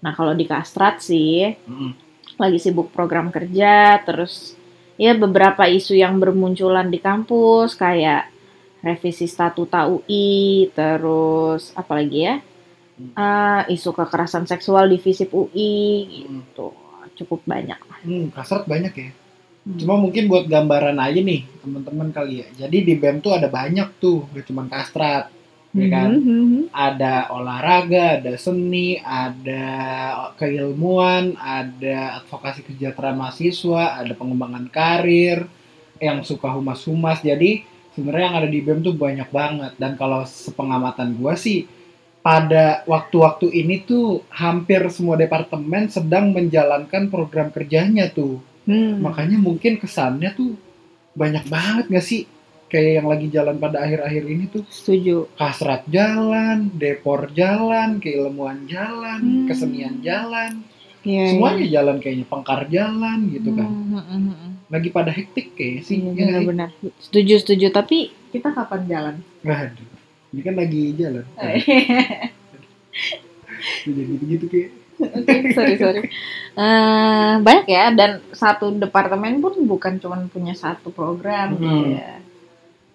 Nah 0.00 0.12
kalau 0.12 0.32
di 0.32 0.48
Kastrat 0.48 1.00
sih 1.00 1.52
Mm-mm. 1.68 1.92
lagi 2.36 2.56
sibuk 2.56 2.88
program 2.90 3.28
kerja, 3.28 4.00
terus 4.00 4.56
ya 4.96 5.12
beberapa 5.12 5.64
isu 5.64 5.92
yang 5.92 6.16
bermunculan 6.16 6.88
di 6.88 6.96
kampus 6.96 7.76
kayak 7.76 8.32
revisi 8.80 9.28
statuta 9.28 9.84
UI, 9.84 10.72
terus 10.72 11.72
apa 11.76 12.00
lagi 12.00 12.18
ya? 12.24 12.36
Ah, 13.12 13.64
isu 13.64 13.92
kekerasan 13.92 14.44
seksual 14.44 14.88
di 14.88 15.00
FISIP 15.00 15.32
UI 15.32 15.72
gitu. 16.24 16.72
Cukup 17.16 17.44
banyak 17.44 17.76
lah. 17.76 17.98
Hmm, 18.00 18.28
kasrat 18.32 18.64
banyak 18.64 18.92
ya. 18.92 19.08
Hmm. 19.60 19.76
Cuma 19.76 19.94
mungkin 20.00 20.24
buat 20.26 20.48
gambaran 20.48 20.96
aja 20.96 21.20
nih 21.20 21.44
teman-teman 21.60 22.08
kali 22.10 22.44
ya. 22.44 22.48
Jadi 22.66 22.76
di 22.80 22.94
BEM 22.96 23.20
tuh 23.20 23.36
ada 23.36 23.48
banyak 23.48 23.88
tuh, 24.00 24.24
gak 24.32 24.48
cuma 24.48 24.64
kastrat. 24.66 25.28
ya 25.70 25.86
kan? 25.86 26.10
Mhm, 26.18 26.26
mhm. 26.26 26.62
Ada 26.74 27.30
olahraga, 27.30 28.18
ada 28.18 28.34
seni, 28.34 28.98
ada 28.98 29.66
keilmuan, 30.34 31.38
ada 31.38 32.18
advokasi 32.18 32.66
kesejahteraan 32.66 33.14
mahasiswa, 33.14 34.02
ada 34.02 34.12
pengembangan 34.18 34.66
karir, 34.66 35.46
yang 36.02 36.24
suka 36.26 36.50
humas-humas. 36.50 37.20
Jadi 37.22 37.62
sebenarnya 37.94 38.26
yang 38.32 38.38
ada 38.42 38.48
di 38.50 38.60
BEM 38.64 38.80
tuh 38.82 38.96
banyak 38.96 39.28
banget. 39.30 39.72
Dan 39.78 39.94
kalau 39.94 40.24
sepengamatan 40.26 41.14
gua 41.20 41.36
sih, 41.38 41.68
pada 42.20 42.82
waktu-waktu 42.84 43.52
ini 43.52 43.84
tuh 43.84 44.24
hampir 44.32 44.80
semua 44.92 45.16
departemen 45.16 45.88
sedang 45.88 46.32
menjalankan 46.34 47.08
program 47.12 47.52
kerjanya 47.52 48.10
tuh. 48.10 48.40
Hmm. 48.70 49.02
Makanya 49.02 49.36
mungkin 49.36 49.76
kesannya 49.76 50.30
tuh 50.32 50.54
banyak 51.12 51.42
banget 51.50 51.84
gak 51.90 52.06
sih? 52.06 52.22
Kayak 52.70 53.02
yang 53.02 53.08
lagi 53.10 53.26
jalan 53.26 53.58
pada 53.58 53.82
akhir-akhir 53.82 54.22
ini 54.24 54.44
tuh 54.46 54.62
Setuju. 54.70 55.26
kasrat 55.34 55.82
jalan, 55.90 56.70
depor 56.70 57.26
jalan, 57.34 57.98
keilmuan 57.98 58.70
jalan, 58.70 59.18
Hmm. 59.18 59.46
kesenian 59.50 59.98
jalan, 60.00 60.62
Iya, 61.02 61.34
semuanya 61.34 61.66
jalan 61.66 61.96
kayaknya, 61.98 62.30
pengkar 62.30 62.70
jalan 62.70 63.26
gitu 63.26 63.50
kan. 63.56 63.66
Hmm, 63.66 63.90
hmm, 63.90 64.04
hmm, 64.06 64.22
hmm. 64.30 64.52
Lagi 64.70 64.88
pada 64.88 65.10
hektik 65.10 65.58
kayak 65.58 65.82
sih. 65.82 65.98
Iya, 65.98 66.06
ya 66.06 66.10
nggak 66.14 66.14
sih? 66.14 66.30
benar-benar. 66.46 66.70
Setuju, 67.02 67.34
setuju. 67.42 67.66
Tapi 67.74 67.98
kita 68.30 68.54
kapan 68.54 68.80
jalan? 68.86 69.14
Waduh, 69.42 69.90
ini 70.30 70.40
kan 70.40 70.54
lagi 70.54 70.82
jalan. 70.94 71.24
Jadi 73.84 74.00
gitu-gitu 74.06 74.46
kayak. 74.46 74.70
Oke, 75.00 75.34
sorry, 75.50 75.74
sorry. 75.76 76.00
Eh, 76.52 77.32
banyak 77.40 77.66
ya, 77.66 77.88
dan 77.90 78.20
satu 78.30 78.74
departemen 78.74 79.38
pun 79.38 79.54
bukan 79.64 79.96
cuma 79.96 80.20
punya 80.26 80.52
satu 80.52 80.90
program 80.90 81.56
gitu 81.56 81.64
Hmm. 81.64 81.94
ya. 81.94 82.12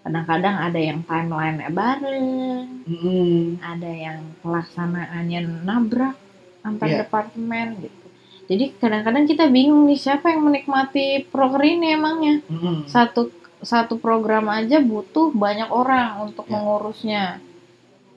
Kadang-kadang 0.01 0.55
ada 0.61 0.77
yang 0.77 1.01
timeline-nya 1.01 1.73
bareng, 1.73 2.85
Mm-mm. 2.85 3.57
ada 3.57 3.89
yang 3.89 4.21
pelaksanaannya 4.39 5.65
nabrak 5.65 6.13
antar 6.61 6.87
Iya. 6.87 6.97
departemen 7.01 7.81
gitu. 7.81 8.05
Jadi 8.45 8.77
kadang-kadang 8.77 9.25
kita 9.25 9.49
bingung 9.49 9.89
nih 9.89 9.97
siapa 9.97 10.29
yang 10.29 10.45
menikmati 10.45 11.25
proker 11.25 11.57
ini 11.59 11.97
emangnya. 11.97 12.45
Mm-mm. 12.45 12.85
Satu 12.85 13.33
satu 13.57 13.97
program 13.97 14.45
aja 14.45 14.77
butuh 14.77 15.33
banyak 15.33 15.73
orang 15.73 16.21
untuk 16.21 16.45
Ya. 16.45 16.53
mengurusnya. 16.53 17.23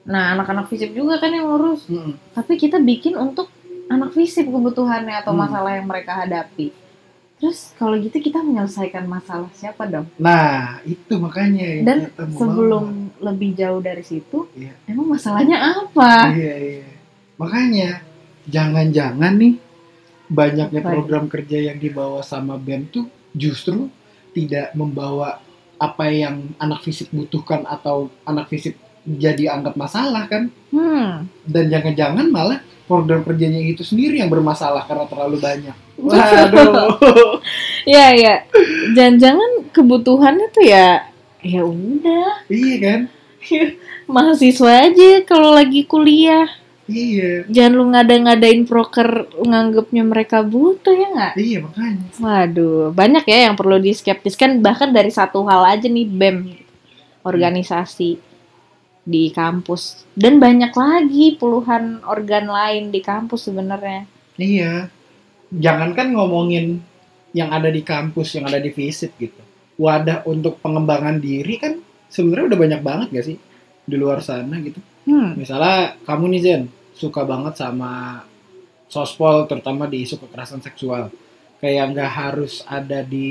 Nah, 0.05 0.37
anak-anak 0.37 0.69
fisip 0.69 0.93
juga 0.93 1.17
kan 1.17 1.33
yang 1.33 1.49
ngurus. 1.49 1.89
Mm-mm. 1.89 2.13
Tapi 2.37 2.53
kita 2.55 2.77
bikin 2.77 3.17
untuk 3.17 3.49
anak 3.89 4.13
fisip 4.13 4.45
kebutuhannya 4.45 5.15
atau 5.17 5.33
Hmm. 5.33 5.41
masalah 5.41 5.71
yang 5.73 5.85
mereka 5.85 6.13
hadapi. 6.15 6.69
Terus 7.35 7.71
kalau 7.73 7.95
gitu 7.95 8.13
kita 8.15 8.39
menyelesaikan 8.39 9.07
masalah 9.07 9.47
siapa 9.51 9.87
dong? 9.87 10.05
Nah, 10.15 10.83
itu 10.83 11.15
makanya 11.15 11.63
yang 11.63 11.85
Dan 11.85 11.99
sebelum 12.29 12.83
bawa. 12.85 13.31
lebih 13.31 13.55
jauh 13.55 13.79
dari 13.79 14.03
situ, 14.03 14.43
Iya. 14.53 14.75
emang 14.85 15.07
masalahnya 15.09 15.57
apa? 15.79 16.29
Iya, 16.29 16.55
iya. 16.59 16.89
Makanya 17.35 17.89
jangan-jangan 18.45 19.33
nih 19.35 19.55
banyaknya 20.27 20.81
Apa? 20.81 20.89
program 20.91 21.25
kerja 21.25 21.57
yang 21.63 21.77
dibawa 21.77 22.19
sama 22.21 22.55
BEM 22.55 22.85
tuh 22.87 23.05
justru 23.31 23.87
tidak 24.29 24.73
membawa 24.73 25.39
apa 25.75 26.05
yang 26.05 26.53
anak 26.57 26.83
fisik 26.83 27.09
butuhkan 27.09 27.63
atau 27.63 28.11
anak 28.23 28.45
fisik 28.47 28.75
jadi 29.01 29.55
anggap 29.55 29.73
masalah 29.73 30.27
kan 30.27 30.51
Hmm. 30.69 31.23
dan 31.45 31.65
jangan-jangan 31.67 32.27
malah 32.27 32.59
program 32.89 33.21
kerjanya 33.21 33.61
itu 33.61 33.85
sendiri 33.85 34.17
yang 34.17 34.33
bermasalah 34.33 34.89
karena 34.89 35.05
terlalu 35.05 35.37
banyak. 35.37 35.77
Waduh. 36.01 37.37
Ya 37.85 38.17
ya. 38.17 38.49
Jangan-jangan 38.97 39.69
kebutuhannya 39.69 40.49
tuh 40.49 40.65
ya 40.65 41.05
ya 41.39 41.63
udah 41.63 42.43
iya 42.51 42.75
kan? 42.83 42.99
mahasiswa 44.13 44.91
aja 44.91 45.23
kalau 45.23 45.55
lagi 45.55 45.87
kuliah. 45.87 46.49
Iya. 46.89 47.45
Jangan 47.45 47.73
lu 47.77 47.85
ngada-ngadain 47.93 48.65
proker 48.65 49.29
nganggepnya 49.37 50.01
mereka 50.01 50.41
butuh 50.41 50.89
ya 50.89 51.07
nggak? 51.13 51.33
Iya 51.37 51.57
makanya. 51.61 52.05
Waduh, 52.17 52.89
banyak 52.97 53.29
ya 53.29 53.37
yang 53.45 53.53
perlu 53.53 53.77
diskeptiskan 53.77 54.57
bahkan 54.65 54.89
dari 54.89 55.13
satu 55.13 55.45
hal 55.45 55.69
aja 55.69 55.85
nih 55.85 56.09
BEM 56.09 56.37
organisasi 57.21 58.17
di 59.03 59.31
kampus 59.31 60.05
dan 60.13 60.37
banyak 60.37 60.69
lagi 60.69 61.33
puluhan 61.35 62.03
organ 62.05 62.45
lain 62.45 62.91
di 62.91 62.99
kampus 63.01 63.49
sebenarnya. 63.49 64.05
Iya. 64.35 64.87
Jangankan 65.49 66.13
ngomongin 66.13 66.77
yang 67.33 67.49
ada 67.49 67.69
di 67.69 67.81
kampus, 67.81 68.37
yang 68.37 68.45
ada 68.45 68.61
di 68.61 68.69
FISIP 68.69 69.11
gitu. 69.17 69.41
Wadah 69.79 70.27
untuk 70.27 70.59
pengembangan 70.59 71.17
diri 71.17 71.55
kan 71.57 71.79
sebenarnya 72.05 72.53
udah 72.53 72.59
banyak 72.59 72.81
banget 72.81 73.07
gak 73.13 73.25
sih 73.25 73.37
di 73.83 73.95
luar 73.97 74.21
sana 74.21 74.59
gitu. 74.61 74.77
Hmm, 75.09 75.33
Misalnya 75.33 75.97
kamu 76.05 76.25
nih 76.37 76.41
Zen, 76.45 76.61
suka 76.93 77.25
banget 77.25 77.57
sama 77.57 78.21
sospol 78.85 79.45
terutama 79.45 79.89
di 79.89 80.05
isu 80.05 80.21
kekerasan 80.21 80.61
seksual. 80.61 81.09
Kayak 81.59 81.91
nggak 81.91 82.11
harus 82.13 82.63
ada 82.63 83.03
di 83.03 83.27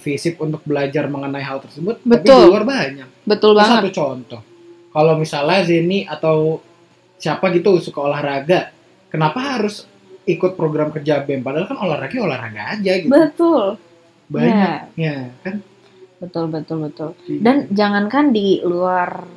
FISIP 0.00 0.40
untuk 0.40 0.64
belajar 0.64 1.12
mengenai 1.12 1.44
hal 1.44 1.60
tersebut, 1.60 2.00
tapi 2.00 2.24
Betul. 2.24 2.40
di 2.40 2.48
luar 2.48 2.64
banyak. 2.64 3.08
betul 3.22 3.52
Itu 3.52 3.58
banget. 3.58 3.76
satu 3.84 3.90
contoh. 3.92 4.40
Kalau 4.96 5.14
misalnya 5.14 5.60
Zeni 5.60 6.08
atau 6.08 6.64
siapa 7.14 7.52
gitu 7.52 7.76
suka 7.78 8.00
olahraga, 8.00 8.72
kenapa 9.06 9.60
harus 9.60 9.84
ikut 10.24 10.56
program 10.56 10.88
kerja 10.88 11.20
BEM? 11.20 11.44
Padahal 11.44 11.68
kan 11.68 11.76
olahraga 11.78 12.16
olahraga 12.16 12.62
aja 12.72 12.92
gitu. 12.96 13.12
Betul. 13.12 13.76
Banyak 14.26 14.96
ya 14.96 15.30
kan. 15.40 15.60
betul 16.16 16.48
betul 16.48 16.78
betul 16.80 17.10
Gitu. 17.22 17.44
dan 17.44 17.68
jangankan 17.68 18.32
di 18.32 18.64
luar 18.64 19.28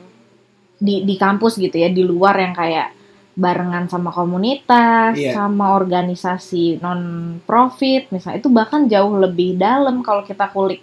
di 0.79 1.03
di 1.03 1.19
kampus 1.19 1.59
gitu 1.59 1.75
ya 1.75 1.91
di 1.91 2.01
luar 2.01 2.39
yang 2.39 2.55
kayak 2.55 2.95
barengan 3.35 3.85
sama 3.85 4.09
komunitas 4.09 5.11
Iya. 5.13 5.35
sama 5.35 5.75
organisasi 5.75 6.79
non 6.79 7.01
profit 7.43 8.07
misalnya 8.09 8.39
itu 8.39 8.47
bahkan 8.47 8.87
jauh 8.87 9.11
lebih 9.13 9.59
dalam 9.59 9.99
kalau 9.99 10.23
kita 10.23 10.47
kulik 10.49 10.79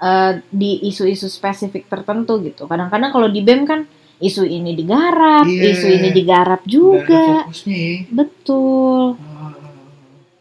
eh, 0.00 0.32
di 0.48 0.80
isu-isu 0.84 1.28
spesifik 1.28 1.86
tertentu 1.86 2.40
gitu 2.40 2.64
kadang-kadang 2.64 3.12
kalau 3.12 3.28
di 3.28 3.40
bem 3.40 3.62
kan 3.64 3.84
isu 4.18 4.44
ini 4.44 4.72
digarap 4.74 5.44
Iya. 5.44 5.72
isu 5.72 5.86
ini 5.88 6.08
digarap 6.10 6.60
juga 6.64 7.44
ya. 7.64 8.04
betul 8.12 9.16
Ah, 9.16 9.56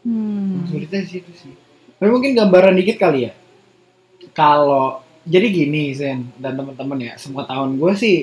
hmm. 0.04 0.68
Sulitnya 0.68 1.00
di 1.04 1.10
situ 1.10 1.32
sih. 1.34 1.54
Tapi 1.96 2.10
mungkin 2.10 2.32
gambaran 2.32 2.76
dikit 2.76 2.96
kali 2.98 3.28
ya. 3.28 3.34
Kalau 4.32 5.00
jadi 5.24 5.48
gini 5.48 5.92
Zen 5.92 6.32
dan 6.40 6.56
teman-teman 6.56 7.00
ya, 7.00 7.14
semua 7.16 7.44
tahun 7.44 7.76
gue 7.76 7.94
sih 7.96 8.18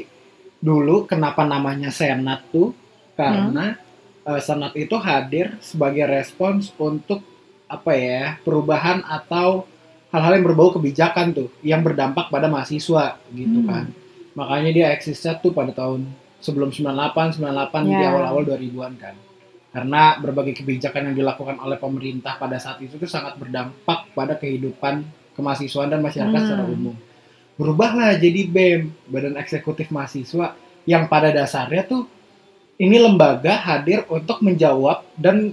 dulu 0.56 1.04
kenapa 1.04 1.44
namanya 1.44 1.92
senat 1.92 2.42
tuh 2.48 2.72
karena 3.14 3.76
eh, 4.24 4.40
senat 4.40 4.72
itu 4.74 4.96
hadir 4.96 5.56
sebagai 5.60 6.08
respons 6.08 6.72
untuk 6.76 7.20
apa 7.66 7.92
ya 7.92 8.24
perubahan 8.40 9.04
atau 9.04 9.64
hal-hal 10.16 10.40
yang 10.40 10.46
berbau 10.48 10.72
kebijakan 10.72 11.36
tuh 11.36 11.48
yang 11.60 11.84
berdampak 11.84 12.32
pada 12.32 12.48
mahasiswa 12.48 13.20
gitu 13.30 13.60
Hmm. 13.60 13.68
kan. 13.68 13.84
Makanya 14.32 14.70
dia 14.72 14.86
eksisnya 14.96 15.36
tuh 15.36 15.52
pada 15.52 15.70
tahun 15.70 16.08
sebelum 16.40 16.72
98, 16.72 17.36
98 17.36 17.84
di 17.84 17.94
Ya. 17.94 18.08
awal-awal 18.08 18.48
2000-an 18.48 18.96
kan. 18.96 19.12
Karena 19.70 20.16
berbagai 20.16 20.56
kebijakan 20.56 21.12
yang 21.12 21.16
dilakukan 21.16 21.60
oleh 21.60 21.76
pemerintah 21.76 22.40
pada 22.40 22.56
saat 22.56 22.80
itu 22.80 22.96
tuh 22.96 23.04
sangat 23.04 23.36
berdampak 23.36 24.08
pada 24.16 24.32
kehidupan 24.32 25.04
kemahasiswaan 25.36 25.92
dan 25.92 26.00
masyarakat 26.00 26.32
Hmm. 26.32 26.48
secara 26.48 26.64
umum. 26.64 26.96
Berubahlah 27.56 28.16
jadi 28.16 28.48
BEM, 28.48 28.92
Badan 29.08 29.36
Eksekutif 29.36 29.88
Mahasiswa, 29.88 30.56
yang 30.84 31.08
pada 31.08 31.28
dasarnya 31.28 31.84
tuh 31.84 32.08
ini 32.76 32.96
lembaga 32.96 33.56
hadir 33.56 34.04
untuk 34.08 34.40
menjawab 34.40 35.04
dan 35.16 35.52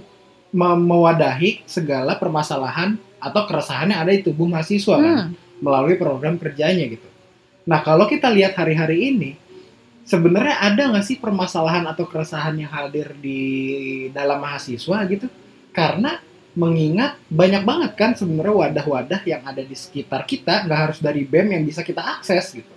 me- 0.52 0.80
mewadahi 0.84 1.64
segala 1.64 2.14
permasalahan 2.14 2.94
atau 3.24 3.48
keresahan 3.48 3.88
yang 3.88 4.04
ada 4.04 4.12
di 4.12 4.20
tubuh 4.20 4.44
mahasiswa 4.44 5.00
kan 5.00 5.16
Hmm. 5.16 5.28
melalui 5.64 5.96
program 5.96 6.36
kerjanya 6.36 6.84
gitu. 6.84 7.08
Nah 7.64 7.80
kalau 7.80 8.04
kita 8.04 8.28
lihat 8.28 8.52
hari-hari 8.52 9.08
ini, 9.08 9.30
sebenarnya 10.04 10.60
ada 10.60 10.92
nggak 10.92 11.04
sih 11.08 11.16
permasalahan 11.16 11.88
atau 11.88 12.04
keresahan 12.04 12.60
yang 12.60 12.68
hadir 12.68 13.16
di 13.16 13.40
dalam 14.12 14.44
mahasiswa 14.44 15.08
gitu? 15.08 15.26
Karena 15.72 16.20
mengingat 16.54 17.18
banyak 17.32 17.64
banget 17.66 17.92
kan 17.98 18.10
sebenarnya 18.14 18.54
wadah-wadah 18.54 19.20
yang 19.26 19.42
ada 19.42 19.64
di 19.64 19.74
sekitar 19.74 20.22
kita 20.22 20.68
nggak 20.68 20.80
harus 20.86 20.98
dari 21.00 21.24
BEM 21.26 21.56
yang 21.56 21.64
bisa 21.64 21.80
kita 21.82 21.98
akses 21.98 22.54
gitu. 22.54 22.74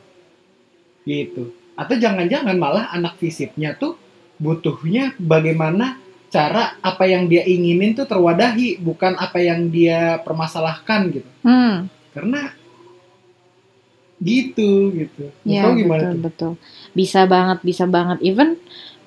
Gitu. 1.03 1.53
Atau 1.77 1.99
jangan-jangan 1.99 2.57
malah 2.57 2.89
anak 2.89 3.19
visipnya 3.21 3.77
tuh 3.77 3.99
butuhnya 4.41 5.13
bagaimana 5.21 5.99
cara 6.27 6.75
apa 6.79 7.07
yang 7.07 7.25
dia 7.25 7.41
inginin 7.41 7.95
tuh 7.95 8.03
terwadahi 8.03 8.77
bukan 8.77 9.15
apa 9.15 9.39
yang 9.39 9.67
dia 9.67 10.19
permasalahkan 10.21 11.07
gitu 11.11 11.29
Hmm. 11.41 11.87
karena 12.11 12.51
gitu 14.17 14.89
gitu 14.91 15.29
Ya, 15.45 15.69
kamu 15.69 15.85
gimana 15.85 16.01
betul, 16.01 16.11
tuh 16.11 16.21
betul. 16.25 16.51
Bisa 16.97 17.29
banget, 17.29 17.61
bisa 17.61 17.85
banget. 17.85 18.17
Even 18.25 18.57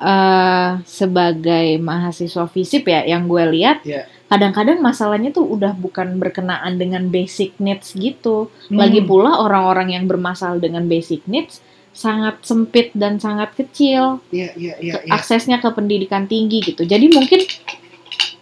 eh, 0.00 0.70
sebagai 0.88 1.76
mahasiswa 1.76 2.48
FISIP 2.48 2.88
ya, 2.88 3.04
yang 3.04 3.28
gue 3.28 3.44
lihat, 3.52 3.84
Iya. 3.84 4.08
kadang-kadang 4.32 4.80
masalahnya 4.80 5.28
tuh 5.28 5.44
udah 5.44 5.76
bukan 5.76 6.16
berkenaan 6.16 6.80
dengan 6.80 7.04
basic 7.12 7.58
needs 7.60 7.92
gitu. 7.92 8.48
Hmm. 8.70 8.80
Lagi 8.80 9.04
pula 9.04 9.44
orang-orang 9.44 9.92
yang 9.92 10.08
bermasalah 10.08 10.56
dengan 10.56 10.88
basic 10.88 11.26
needs 11.28 11.60
sangat 11.92 12.40
sempit 12.40 12.90
dan 12.92 13.16
sangat 13.16 13.52
kecil 13.54 14.22
iya 14.30 14.54
iya 14.54 14.74
iya 14.78 14.92
ke- 14.94 15.04
iya. 15.04 15.10
aksesnya 15.12 15.58
ke 15.58 15.68
pendidikan 15.68 16.24
tinggi 16.24 16.62
gitu. 16.62 16.82
Jadi 16.82 17.06
mungkin 17.08 17.40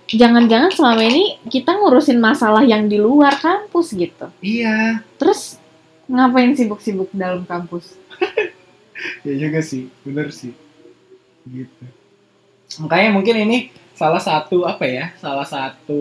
jangan-jangan 0.08 0.70
selama 0.70 1.02
ini 1.02 1.24
kita 1.44 1.74
ngurusin 1.74 2.18
masalah 2.18 2.62
yang 2.62 2.86
di 2.86 2.96
luar 2.96 3.36
kampus 3.36 3.92
gitu. 3.92 4.28
iya 4.38 5.04
Terus 5.16 5.60
ngapain 6.06 6.52
sibuk-sibuk 6.52 7.08
dalam 7.10 7.44
kampus? 7.44 7.92
ya 9.22 9.34
juga 9.38 9.60
sih 9.60 9.86
bener 10.02 10.28
sih 10.28 10.50
gitu 11.44 11.84
makanya 12.78 13.10
mungkin 13.12 13.36
ini 13.40 13.58
salah 13.94 14.18
satu 14.18 14.62
apa 14.62 14.84
ya 14.84 15.14
salah 15.16 15.46
satu 15.46 16.00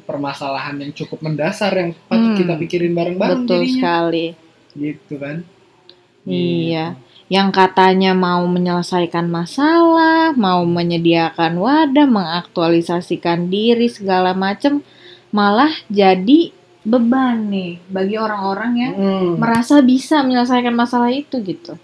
permasalahan 0.00 0.78
yang 0.78 0.92
cukup 0.92 1.20
mendasar 1.20 1.70
yang 1.72 1.90
patut 2.04 2.30
Hmm. 2.30 2.38
kita 2.38 2.54
pikirin 2.56 2.92
bareng-bareng 2.92 3.44
Betul 3.44 3.66
jadinya 3.66 3.74
sekali. 3.74 4.26
gitu 4.72 5.14
kan 5.16 5.36
Iya. 6.24 6.96
Yang 7.30 7.48
katanya 7.54 8.10
mau 8.10 8.42
menyelesaikan 8.44 9.30
masalah, 9.30 10.34
mau 10.34 10.66
menyediakan 10.66 11.54
wadah, 11.56 12.06
mengaktualisasikan 12.10 13.46
diri 13.46 13.86
segala 13.86 14.34
macem, 14.34 14.82
malah 15.30 15.70
jadi 15.86 16.50
beban 16.80 17.46
nih 17.46 17.78
bagi 17.86 18.16
orang-orang 18.16 18.72
yang 18.74 18.92
Hmm. 18.96 19.30
merasa 19.36 19.78
bisa 19.78 20.24
menyelesaikan 20.24 20.74
masalah 20.74 21.12
itu 21.12 21.38
gitu. 21.40 21.76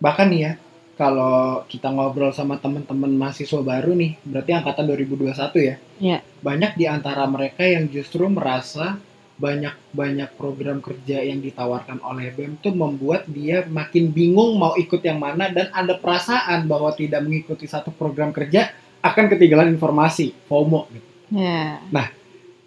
bahkan 0.00 0.32
nih 0.32 0.40
ya 0.40 0.52
kalau 0.96 1.60
kita 1.68 1.92
ngobrol 1.92 2.32
sama 2.32 2.56
teman-teman 2.56 3.12
mahasiswa 3.12 3.60
baru 3.60 3.92
nih 3.92 4.16
berarti 4.24 4.50
angkatan 4.56 4.84
2021 4.88 5.60
ya 5.60 5.76
Iya. 6.00 6.18
banyak 6.40 6.72
di 6.76 6.88
antara 6.88 7.28
mereka 7.28 7.60
yang 7.60 7.84
justru 7.84 8.24
merasa 8.32 8.96
banyak-banyak 9.40 10.36
program 10.36 10.84
kerja 10.84 11.24
yang 11.24 11.40
ditawarkan 11.40 12.04
oleh 12.04 12.28
BEM 12.30 12.60
tuh 12.60 12.76
membuat 12.76 13.24
dia 13.24 13.64
makin 13.64 14.12
bingung 14.12 14.60
mau 14.60 14.76
ikut 14.76 15.00
yang 15.00 15.16
mana 15.16 15.48
dan 15.48 15.72
ada 15.72 15.96
perasaan 15.96 16.68
bahwa 16.68 16.92
tidak 16.92 17.24
mengikuti 17.24 17.64
satu 17.64 17.88
program 17.90 18.30
kerja 18.30 18.68
akan 19.00 19.32
ketinggalan 19.32 19.72
informasi 19.72 20.36
FOMO 20.44 20.86
gitu. 20.92 21.08
Ya. 21.32 21.80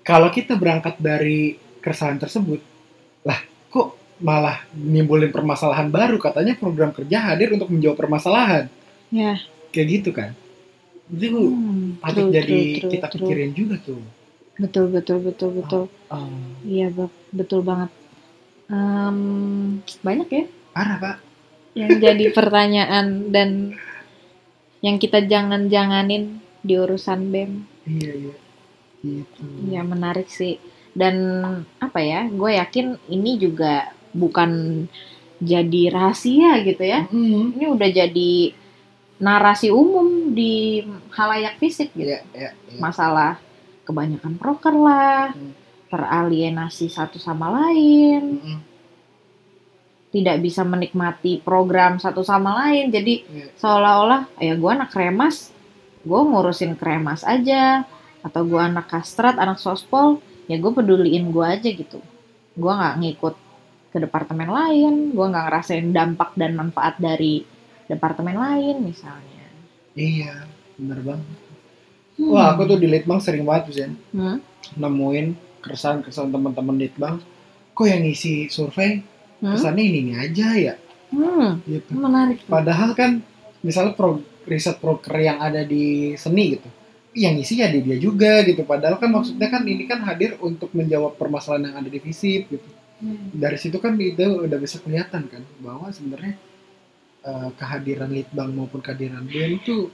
Kalau 0.02 0.28
kita 0.28 0.58
berangkat 0.58 0.98
dari 0.98 1.56
keresahan 1.80 2.18
tersebut, 2.18 2.60
lah 3.24 3.40
kok 3.70 3.96
malah 4.20 4.66
nimbulin 4.74 5.32
permasalahan 5.32 5.88
baru 5.88 6.18
katanya 6.18 6.56
program 6.56 6.92
kerja 6.92 7.32
hadir 7.32 7.54
untuk 7.54 7.68
menjawab 7.72 7.98
permasalahan 7.98 8.68
Ya. 9.10 9.38
kayak 9.70 9.88
gitu 10.00 10.10
kan 10.10 10.32
itu 11.12 11.30
Hmm, 11.30 12.00
patut 12.02 12.30
true, 12.30 12.34
jadi 12.34 12.48
true, 12.48 12.80
true, 12.82 12.92
kita 12.98 13.08
true. 13.10 13.16
pikirin 13.22 13.52
juga 13.52 13.76
tuh 13.78 14.02
Betul, 14.54 14.94
betul, 14.94 15.18
betul, 15.20 15.50
betul. 15.58 15.84
Oh, 16.14 16.30
Iya, 16.62 16.94
Bab. 16.94 17.10
betul 17.34 17.66
banget. 17.66 17.90
Em, 18.70 19.20
banyak 20.02 20.28
ya 20.32 20.44
parah 20.72 20.98
pak 20.98 21.16
yang 21.78 22.00
jadi 22.00 22.32
pertanyaan 22.32 23.30
dan 23.30 23.76
yang 24.80 24.98
kita 24.98 25.26
jangan-janganin 25.26 26.38
di 26.62 26.74
urusan 26.80 27.30
BEM. 27.30 27.52
iya 27.86 28.14
iya 28.14 28.34
gitu 29.04 29.42
Ya 29.68 29.82
menarik 29.84 30.32
sih. 30.32 30.58
Dan 30.94 31.16
apa 31.82 32.00
ya, 32.00 32.30
gue 32.30 32.52
yakin 32.56 32.96
ini 33.10 33.36
juga 33.42 33.90
bukan 34.14 34.86
jadi 35.42 35.92
rahasia 35.92 36.62
gitu 36.64 36.84
ya. 36.86 37.10
Mm. 37.10 37.58
Ini 37.60 37.66
udah 37.68 37.90
jadi 37.90 38.34
narasi 39.20 39.74
umum 39.74 40.32
di 40.32 40.86
halayak 41.12 41.58
fisik 41.60 41.90
gitu. 41.98 42.16
Iya, 42.16 42.22
iya, 42.32 42.50
iya. 42.54 42.80
Masalah 42.80 43.42
kebanyakan 43.84 44.36
proker 44.36 44.74
lah, 44.74 45.32
Hmm. 45.32 45.52
teralienasi 45.88 46.90
satu 46.90 47.18
sama 47.18 47.54
lain, 47.54 48.42
Mm-mm. 48.42 48.60
tidak 50.10 50.40
bisa 50.40 50.62
menikmati 50.62 51.38
program 51.38 51.98
satu 51.98 52.22
sama 52.22 52.66
lain. 52.66 52.90
Jadi 52.90 53.26
Iya. 53.26 53.48
seolah-olah 53.58 54.22
ya 54.38 54.54
gue 54.54 54.72
anak 54.72 54.90
kremas, 54.90 55.50
gue 56.02 56.20
ngurusin 56.20 56.74
kremas 56.74 57.22
aja, 57.24 57.86
atau 58.22 58.42
gue 58.42 58.58
anak 58.58 58.88
kastrat, 58.88 59.36
anak 59.36 59.58
sospol, 59.58 60.18
ya 60.46 60.56
gue 60.56 60.72
peduliin 60.72 61.30
gue 61.30 61.46
aja 61.46 61.70
gitu. 61.70 62.00
Gue 62.54 62.72
nggak 62.72 62.96
ngikut 63.00 63.36
ke 63.90 63.98
departemen 64.00 64.50
lain, 64.50 64.94
gue 65.12 65.26
nggak 65.28 65.46
ngerasain 65.46 65.88
dampak 65.90 66.34
dan 66.34 66.54
manfaat 66.54 66.98
dari 66.98 67.46
departemen 67.84 68.34
lain 68.34 68.82
misalnya. 68.82 69.46
iya 69.94 70.50
bener 70.74 71.06
banget 71.06 71.38
Hmm. 72.14 72.30
wah 72.30 72.54
aku 72.54 72.66
tuh 72.66 72.78
di 72.78 72.86
litbang 72.86 73.18
sering 73.18 73.42
banget 73.44 73.74
Zen 73.74 73.92
Hmm. 74.12 74.38
nemuin 74.76 75.34
keresahan-keresahan 75.60 76.30
teman-teman 76.30 76.78
litbang 76.78 77.16
kok 77.72 77.86
yang 77.86 78.04
ngisi 78.04 78.48
survei 78.48 79.02
Hmm? 79.40 79.60
kesannya 79.60 79.84
ini 79.84 79.98
ini 80.02 80.14
aja 80.16 80.48
ya 80.56 80.76
Hmm. 81.12 81.60
gitu 81.68 81.94
menarik. 81.94 82.42
tuh. 82.42 82.50
Padahal 82.50 82.96
kan 82.96 83.20
misalnya 83.60 83.94
pro, 83.94 84.18
riset 84.46 84.80
proker 84.80 85.14
yang 85.16 85.38
ada 85.38 85.62
di 85.62 86.16
seni 86.16 86.56
gitu, 86.56 86.66
yang 87.14 87.38
isi 87.38 87.60
ya 87.60 87.68
dia, 87.68 87.80
dia 87.80 88.00
juga 88.00 88.42
gitu. 88.42 88.64
Padahal 88.64 88.98
kan 88.98 89.12
maksudnya 89.12 89.46
kan 89.46 89.62
ini 89.62 89.86
kan 89.86 90.02
hadir 90.02 90.40
untuk 90.40 90.72
menjawab 90.72 91.14
permasalahan 91.14 91.70
yang 91.70 91.78
ada 91.78 91.86
di 91.86 92.00
FISIP 92.00 92.50
gitu. 92.50 92.70
Hmm. 92.98 93.30
Dari 93.30 93.58
situ 93.60 93.78
kan 93.78 93.94
itu 93.94 94.24
udah 94.42 94.58
bisa 94.58 94.80
kelihatan 94.80 95.28
kan 95.28 95.44
bahwa 95.60 95.92
sebenarnya 95.92 96.34
eh, 97.22 97.50
kehadiran 97.56 98.10
litbang 98.10 98.50
maupun 98.50 98.80
kehadiran 98.80 99.24
BEM 99.24 99.60
itu 99.60 99.92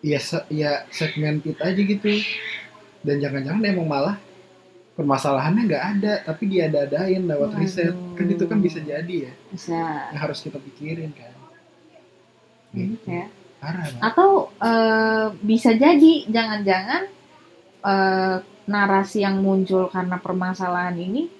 ya 0.00 0.18
se- 0.18 0.48
ya 0.50 0.86
segmented 0.90 1.58
aja 1.58 1.80
gitu. 1.80 2.10
Dan 3.00 3.18
jangan-jangan 3.18 3.62
emang 3.64 3.86
malah 3.86 4.16
permasalahannya 4.92 5.62
nggak 5.70 5.84
ada 5.94 6.12
tapi 6.26 6.50
dia 6.50 6.66
ada-adain 6.66 7.22
lewat 7.22 7.54
Waduh. 7.54 7.60
riset 7.62 7.94
kan 8.18 8.26
itu 8.26 8.44
kan 8.50 8.58
bisa 8.58 8.82
jadi 8.82 9.30
ya 9.30 9.32
Bisa. 9.54 10.10
yang 10.10 10.18
harus 10.18 10.42
kita 10.42 10.58
pikirin 10.58 11.14
kan 11.14 11.30
Hmm, 12.74 12.98
gitu. 12.98 13.06
ya. 13.08 13.30
parah. 13.62 13.86
Atau 14.02 14.50
eh, 14.58 15.26
bisa 15.40 15.70
jadi 15.72 16.26
jangan-jangan 16.26 17.02
eh, 17.80 18.36
narasi 18.66 19.22
yang 19.22 19.38
muncul 19.38 19.86
karena 19.88 20.18
permasalahan 20.18 20.98
ini 20.98 21.30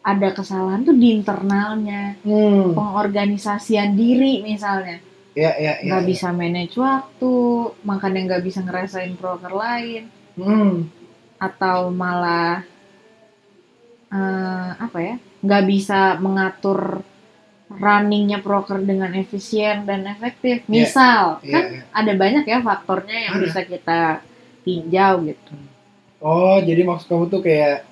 ada 0.00 0.32
kesalahan 0.32 0.86
tuh 0.86 0.96
di 0.96 1.12
internalnya, 1.12 2.16
hmm. 2.24 2.72
pengorganisasian 2.72 3.92
diri 3.92 4.40
misalnya. 4.40 5.02
Ya 5.38 5.50
ya 5.54 5.72
ya 5.78 5.86
nggak 5.86 6.02
ya. 6.02 6.08
bisa 6.10 6.28
manage 6.34 6.74
waktu, 6.74 7.34
makanya 7.86 8.20
nggak 8.26 8.42
bisa 8.42 8.60
ngerasain 8.66 9.14
proker 9.14 9.52
lain, 9.54 10.10
hmm. 10.34 10.74
atau 11.38 11.78
malah 11.94 12.66
eh, 14.10 14.70
apa 14.82 14.98
ya, 14.98 15.14
nggak 15.44 15.64
bisa 15.70 16.00
mengatur 16.18 17.06
runningnya 17.68 18.40
proker 18.40 18.80
dengan 18.80 19.12
efisien 19.12 19.84
dan 19.84 20.08
efektif. 20.08 20.64
Iya, 20.64 20.72
Misal, 20.72 21.22
Iya, 21.44 21.52
kan 21.52 21.64
iya. 21.68 21.80
ada 21.92 22.12
banyak 22.16 22.44
ya 22.48 22.58
faktornya 22.64 23.18
yang 23.28 23.34
Ada. 23.36 23.44
bisa 23.44 23.60
kita 23.62 24.00
tinjau 24.64 25.12
gitu. 25.24 25.52
oh 26.18 26.58
jadi 26.58 26.82
maksud 26.82 27.06
kamu 27.06 27.24
tuh 27.30 27.40
kayak 27.40 27.86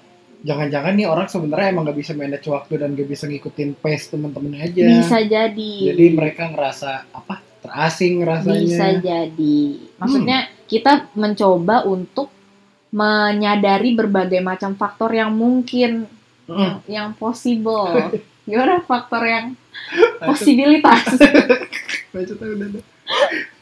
jangan-jangan 0.47 0.95
nih 0.95 1.05
orang 1.05 1.27
sebenarnya 1.27 1.69
emang 1.69 1.85
nggak 1.85 1.99
bisa 1.99 2.13
manage 2.13 2.47
waktu 2.47 2.73
dan 2.77 2.95
nggak 2.95 3.09
bisa 3.09 3.27
ngikutin 3.27 3.71
pace 3.75 4.07
temen-temen 4.09 4.55
aja 4.57 4.83
Bisa 4.87 5.19
jadi. 5.21 5.73
jadi 5.85 6.05
mereka 6.13 6.47
ngerasa 6.49 7.11
apa 7.11 7.35
terasing 7.59 8.23
rasanya 8.23 8.63
Bisa 8.63 8.87
jadi. 8.97 9.59
Maksudnya 9.97 10.39
Hmm. 10.41 10.53
kita 10.65 10.93
mencoba 11.13 11.83
untuk 11.85 12.31
menyadari 12.89 13.93
berbagai 13.93 14.39
macam 14.41 14.73
faktor 14.73 15.11
yang 15.11 15.35
mungkin 15.35 16.07
Mm. 16.47 16.55
yang, 16.57 16.77
yang 16.87 17.09
possible. 17.13 17.91
Gimana 18.47 18.79
faktor 18.81 19.19
yang 19.21 19.59
Nah, 20.17 20.31
posibilitas? 20.31 21.05
ada. 21.19 21.43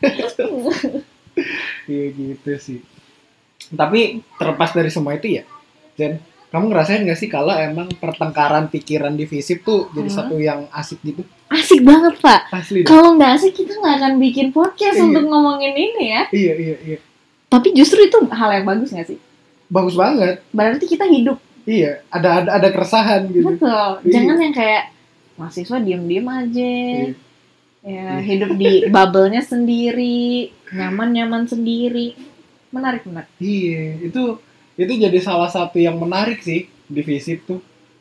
Iya 1.85 2.05
gitu 2.13 2.51
sih. 2.57 2.81
Tapi 3.67 4.23
terlepas 4.37 4.71
dari 4.71 4.87
semua 4.87 5.13
itu 5.13 5.27
ya, 5.33 5.45
Jen, 5.95 6.21
kamu 6.55 6.71
ngerasain 6.71 7.03
gak 7.03 7.19
sih 7.19 7.27
kalau 7.27 7.51
emang 7.51 7.91
pertengkaran 7.93 8.71
pikiran 8.71 9.11
di 9.11 9.27
FISIP 9.27 9.61
tuh 9.61 9.91
jadi 9.91 10.07
Hmm. 10.07 10.17
satu 10.17 10.35
yang 10.39 10.71
asik 10.71 11.03
gitu? 11.03 11.27
Asik 11.47 11.83
banget 11.83 12.15
pak. 12.17 12.47
Asli. 12.49 12.83
Kalau 12.83 13.15
nggak 13.15 13.31
asik 13.35 13.53
kita 13.57 13.75
nggak 13.75 13.95
akan 13.97 14.13
bikin 14.17 14.49
podcast 14.49 14.95
Iya. 14.95 15.05
untuk 15.05 15.25
ngomongin 15.25 15.75
ini 15.75 16.05
ya. 16.09 16.23
Iya 16.31 16.53
iya 16.55 16.77
iya. 16.81 16.99
Tapi 17.47 17.71
justru 17.73 18.01
itu 18.01 18.23
hal 18.29 18.51
yang 18.53 18.65
bagus 18.65 18.89
nggak 18.89 19.09
sih? 19.09 19.19
Bagus 19.67 19.95
banget. 19.95 20.47
Berarti 20.49 20.87
kita 20.87 21.05
hidup 21.05 21.43
Iya, 21.65 22.05
ada 22.09 22.29
ada 22.39 22.51
ada 22.55 22.69
keresahan 22.69 23.27
gitu. 23.29 23.45
betul. 23.47 23.91
Iya. 24.01 24.13
Jangan 24.13 24.37
yang 24.39 24.55
kayak 24.55 24.85
mahasiswa 25.35 25.79
diem-diem 25.81 26.27
aja. 26.27 26.71
Iya. 26.71 27.13
Ya, 27.83 28.05
Iya. 28.15 28.15
hidup 28.23 28.51
di 28.55 28.73
bubble-nya 28.95 29.43
sendiri, 29.43 30.49
nyaman-nyaman 30.71 31.45
sendiri. 31.45 32.15
Menarik, 32.69 33.03
menarik. 33.05 33.31
Iya, 33.37 34.03
itu 34.03 34.23
itu 34.75 34.93
jadi 34.99 35.19
salah 35.23 35.51
satu 35.51 35.79
yang 35.79 35.99
menarik 35.99 36.43
sih 36.43 36.67
di 36.87 37.01
FISIP 37.01 37.47
tuh. 37.47 37.61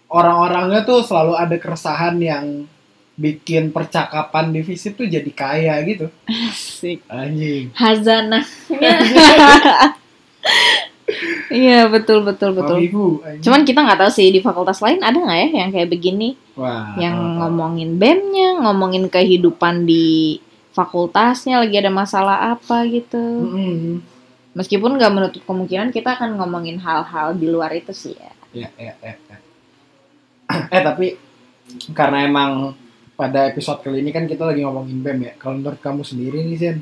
Orang-orangnya 0.09 0.85
tuh 0.85 1.01
selalu 1.01 1.33
ada 1.37 1.57
keresahan 1.57 2.17
yang 2.21 2.69
bikin 3.13 3.69
percakapan 3.69 4.49
di 4.49 4.61
FISIP 4.65 4.93
tuh 4.97 5.07
jadi 5.09 5.31
kaya 5.33 5.77
gitu. 5.85 6.09
Asik. 6.25 7.05
Anjing. 7.09 7.73
Hazanah. 7.73 8.45
Iya, 11.53 11.91
betul, 11.91 12.23
betul, 12.25 12.55
betul. 12.57 12.79
Ibu. 12.79 13.05
Cuman 13.43 13.61
kita 13.67 13.83
nggak 13.85 13.99
tahu 14.01 14.11
sih 14.11 14.33
di 14.33 14.39
fakultas 14.41 14.79
lain 14.81 15.03
ada 15.03 15.19
nggak 15.19 15.39
ya 15.39 15.47
yang 15.61 15.69
kayak 15.69 15.89
begini, 15.91 16.33
Wah, 16.57 16.95
yang 16.97 17.13
tahu. 17.13 17.37
ngomongin 17.43 17.99
BEM-nya, 18.01 18.63
ngomongin 18.63 19.05
kehidupan 19.11 19.85
di 19.85 20.39
fakultasnya 20.73 21.61
lagi 21.61 21.75
ada 21.77 21.91
masalah 21.93 22.57
apa 22.57 22.87
gitu. 22.89 23.21
Mm-mm. 23.21 24.01
Meskipun 24.53 25.01
nggak 25.01 25.13
menutup 25.13 25.41
kemungkinan 25.49 25.89
kita 25.89 26.13
akan 26.13 26.37
ngomongin 26.37 26.77
hal-hal 26.77 27.33
di 27.33 27.49
luar 27.49 27.73
itu 27.73 27.89
sih 27.89 28.13
ya. 28.13 28.31
Ya, 28.53 28.69
ya, 28.77 28.93
ya, 29.01 29.13
ya. 29.17 29.37
eh 30.69 30.81
tapi 30.85 31.17
karena 31.97 32.29
emang 32.29 32.77
pada 33.17 33.49
episode 33.49 33.81
kali 33.81 34.05
ini 34.05 34.13
kan 34.13 34.29
kita 34.29 34.45
lagi 34.45 34.61
ngomongin 34.61 35.01
BEM 35.01 35.19
ya. 35.25 35.33
Kalau 35.41 35.57
menurut 35.57 35.81
kamu 35.81 36.05
sendiri 36.05 36.45
nih 36.45 36.57
Zen, 36.61 36.77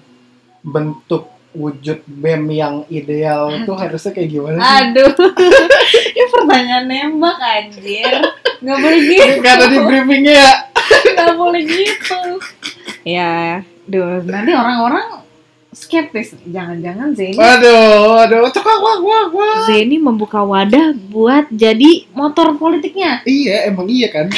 bentuk 0.59 1.31
wujud 1.51 2.03
BEM 2.07 2.43
yang 2.51 2.75
ideal 2.87 3.51
itu 3.51 3.71
harusnya 3.75 4.11
kayak 4.15 4.29
gimana 4.31 4.57
sih? 4.59 4.71
Aduh, 4.83 5.11
ini 6.11 6.23
pertanyaan 6.31 6.85
nembak 6.87 7.37
anjir. 7.39 8.13
Nggak 8.63 8.77
boleh 8.79 8.99
gitu. 8.99 9.33
Gak 9.43 9.53
ada 9.59 9.65
di 9.67 9.79
briefingnya 9.79 10.33
ya. 10.39 10.51
Nggak 11.15 11.33
boleh 11.35 11.61
gitu. 11.63 12.19
Ya, 13.07 13.65
duh, 13.89 14.21
nanti 14.27 14.51
orang-orang 14.53 15.20
skeptis. 15.71 16.35
Jangan-jangan 16.45 17.15
Zeni, 17.15 17.35
Waduh, 17.35 18.19
waduh, 18.19 18.47
cekak 18.49 18.77
wah 18.77 18.99
wah 18.99 19.25
wah. 19.29 19.59
Zeni 19.65 19.97
membuka 19.97 20.39
wadah 20.41 20.91
buat 21.07 21.47
jadi 21.49 22.05
motor 22.11 22.55
politiknya. 22.55 23.23
Iya, 23.23 23.67
emang 23.67 23.87
iya 23.87 24.07
kan? 24.07 24.27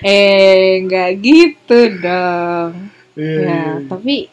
Eh, 0.00 0.82
nggak 0.82 1.10
gitu 1.20 1.78
dong. 2.00 2.90
Iya. 3.14 3.38
Ya, 3.44 3.62
tapi 3.86 4.26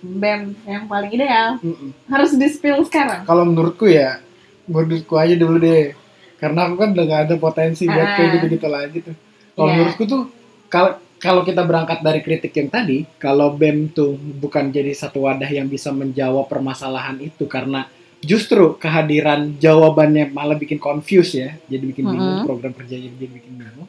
BEM 0.00 0.56
yang 0.64 0.84
paling 0.84 1.12
ideal 1.12 1.60
Mm-mm. 1.60 1.92
harus 2.08 2.34
di 2.34 2.48
spill 2.48 2.82
sekarang. 2.82 3.22
Kalau 3.22 3.44
menurutku 3.44 3.84
ya, 3.84 4.18
menurutku 4.64 5.14
aja 5.14 5.36
dulu 5.36 5.60
deh. 5.60 5.92
Karena 6.36 6.66
aku 6.66 6.74
kan 6.76 6.90
udah 6.90 7.04
gak 7.04 7.22
ada 7.24 7.34
potensi 7.36 7.86
buat 7.86 8.02
Ah. 8.02 8.14
kayak 8.16 8.30
gitu-gitu 8.34 8.66
lagi 8.66 8.98
tuh. 9.00 9.16
Kalau 9.54 9.68
Iya. 9.68 9.74
menurutku 9.78 10.02
tuh, 10.04 10.22
kalau 10.66 10.98
kalau 11.24 11.40
kita 11.40 11.64
berangkat 11.64 12.04
dari 12.04 12.20
kritik 12.20 12.52
yang 12.52 12.68
tadi, 12.68 13.08
kalau 13.16 13.56
BEM 13.56 13.96
tuh 13.96 14.12
bukan 14.12 14.68
jadi 14.68 14.92
satu 14.92 15.24
wadah 15.24 15.48
yang 15.48 15.72
bisa 15.72 15.88
menjawab 15.88 16.52
permasalahan 16.52 17.16
itu 17.16 17.48
karena 17.48 17.88
justru 18.20 18.76
kehadiran 18.76 19.56
jawabannya 19.56 20.28
malah 20.28 20.52
bikin 20.52 20.76
confuse 20.76 21.32
ya, 21.32 21.56
jadi 21.64 21.80
bikin 21.80 22.04
bingung 22.12 22.44
Mm-mm. 22.44 22.44
program 22.44 22.76
kerjanya 22.76 23.08
jadi 23.16 23.40
bikin 23.40 23.56
bingung. 23.56 23.88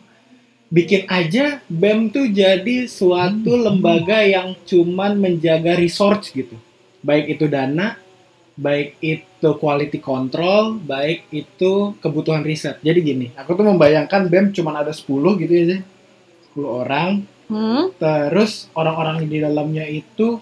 Bikin 0.71 1.11
aja 1.11 1.59
BEM 1.67 2.07
tuh 2.07 2.31
jadi 2.31 2.87
suatu 2.87 3.51
lembaga 3.59 4.23
yang 4.23 4.55
cuman 4.63 5.19
menjaga 5.19 5.75
resource 5.75 6.31
gitu. 6.31 6.55
Baik 7.03 7.35
itu 7.35 7.51
dana, 7.51 7.99
baik 8.55 8.95
itu 9.03 9.49
quality 9.59 9.99
control, 9.99 10.79
baik 10.79 11.27
itu 11.35 11.99
kebutuhan 11.99 12.47
riset. 12.47 12.79
Jadi 12.79 12.99
gini, 13.03 13.27
aku 13.35 13.59
tuh 13.59 13.67
membayangkan 13.67 14.31
BEM 14.31 14.55
cuman 14.55 14.87
ada 14.87 14.95
10 14.95 15.03
gitu 15.43 15.51
ya, 15.51 15.63
Zin. 15.67 15.83
10 15.83 15.94
orang, 16.63 17.27
Hmm? 17.45 17.93
terus 18.01 18.73
orang-orang 18.73 19.29
di 19.29 19.37
dalamnya 19.37 19.85
itu 19.85 20.41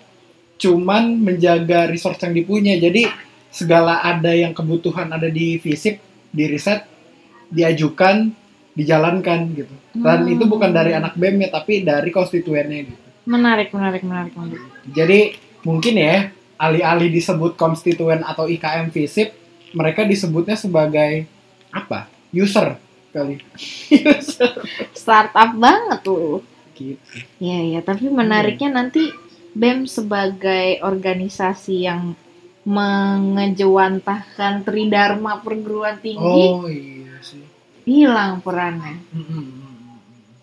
cuman 0.56 1.20
menjaga 1.20 1.92
resource 1.92 2.24
yang 2.24 2.32
dipunya. 2.32 2.80
Jadi 2.80 3.12
segala 3.52 4.00
ada 4.00 4.32
yang 4.32 4.56
kebutuhan 4.56 5.12
ada 5.12 5.28
di 5.28 5.60
fisip, 5.60 6.00
di 6.32 6.48
riset, 6.48 6.88
diajukan, 7.52 8.32
dijalankan 8.72 9.40
gitu. 9.52 9.76
Dan 9.94 10.26
Hmm. 10.26 10.34
itu 10.34 10.44
bukan 10.48 10.72
dari 10.72 10.96
anak 10.96 11.20
BEM 11.20 11.44
ya, 11.44 11.50
tapi 11.52 11.84
dari 11.84 12.10
konstituennya 12.10 12.88
gitu. 12.88 13.02
Menarik, 13.28 13.76
menarik, 13.76 14.02
menarik, 14.08 14.34
menarik. 14.36 14.64
Jadi 14.90 15.20
mungkin 15.68 15.94
ya 16.00 16.32
alih-alih 16.56 17.12
disebut 17.12 17.60
konstituen 17.60 18.24
atau 18.24 18.48
IKM 18.48 18.96
FISIP, 18.96 19.36
mereka 19.76 20.08
disebutnya 20.08 20.56
sebagai 20.56 21.28
apa? 21.68 22.08
User 22.32 22.80
kali. 23.14 23.38
Startup 24.98 25.54
banget 25.54 26.02
tuh. 26.02 26.42
Gitu. 26.74 26.98
Iya, 27.38 27.60
iya, 27.62 27.80
tapi 27.80 28.10
menariknya 28.10 28.74
nanti 28.74 29.14
BEM 29.54 29.86
sebagai 29.86 30.82
organisasi 30.82 31.86
yang 31.86 32.18
mengejewantahkan 32.64 34.64
tridharma 34.64 35.44
perguruan 35.44 36.00
tinggi 36.00 36.44
Oh 36.50 36.66
iya 36.66 37.20
sih. 37.22 37.44
hilang 37.84 38.40
perannya. 38.40 39.04
Mm-mm. 39.12 39.46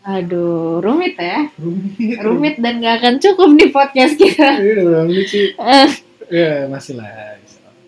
Aduh, 0.00 0.80
rumit 0.80 1.16
ya. 1.16 1.48
Rumit. 1.56 2.16
Rumit 2.20 2.54
dan 2.56 2.80
gak 2.80 2.96
akan 3.02 3.14
cukup 3.20 3.50
di 3.56 3.66
podcast 3.68 4.14
kita. 4.16 4.48
Iya 4.61 5.04
sih? 5.26 5.46
Eh, 5.56 5.90
Ya 6.30 6.70
masih 6.70 6.94
lah. 6.94 7.11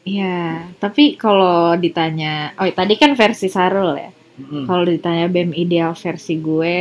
Iya, 0.03 0.67
tapi 0.83 1.15
kalau 1.15 1.79
ditanya, 1.79 2.51
oh 2.59 2.67
tadi 2.67 2.99
kan 2.99 3.15
versi 3.15 3.47
Sarul 3.47 3.95
ya. 3.95 4.11
Mm-mm. 4.33 4.65
Kalau 4.65 4.85
ditanya 4.85 5.27
BEM 5.27 5.53
ideal 5.53 5.93
versi 5.93 6.35
gue, 6.37 6.79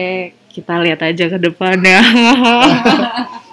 kita 0.48 0.80
lihat 0.80 1.00
aja 1.02 1.26
ke 1.28 1.38
depannya. 1.38 2.00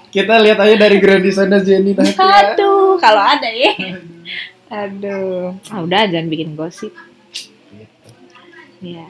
Kita 0.09 0.41
lihat 0.41 0.57
aja 0.57 0.73
dari 0.75 0.97
grand 0.99 1.21
designer 1.21 1.61
Jenny 1.61 1.93
tadi 1.93 2.11
ya. 2.11 2.57
Aduh, 2.57 2.97
kalau 2.97 3.21
ada 3.21 3.45
ya. 3.45 3.77
Aduh, 4.89 5.53
ah, 5.69 5.85
udah 5.85 6.09
jangan 6.09 6.29
bikin 6.29 6.57
gosip. 6.57 6.97
Gitu. 7.69 8.09
Iya. 8.81 9.05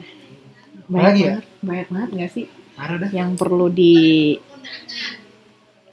Banyak 0.91 1.15
ya? 1.15 1.35
banyak 1.59 1.87
banget 1.87 2.09
gak 2.17 2.31
sih 2.33 2.45
Parah 2.73 2.97
dah. 2.97 3.09
yang 3.11 3.37
perlu 3.37 3.69
di 3.69 4.33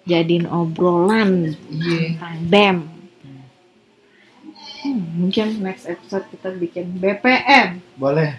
jadiin 0.02 0.46
obrolan 0.46 1.54
Iya. 1.68 2.18
tentang 2.18 2.36
BEM. 2.46 2.76
Hmm. 3.22 3.42
Hmm, 4.82 5.00
mungkin 5.18 5.46
next 5.60 5.86
episode 5.86 6.26
kita 6.30 6.50
bikin 6.50 6.98
BPM. 6.98 7.78
Boleh. 7.94 8.38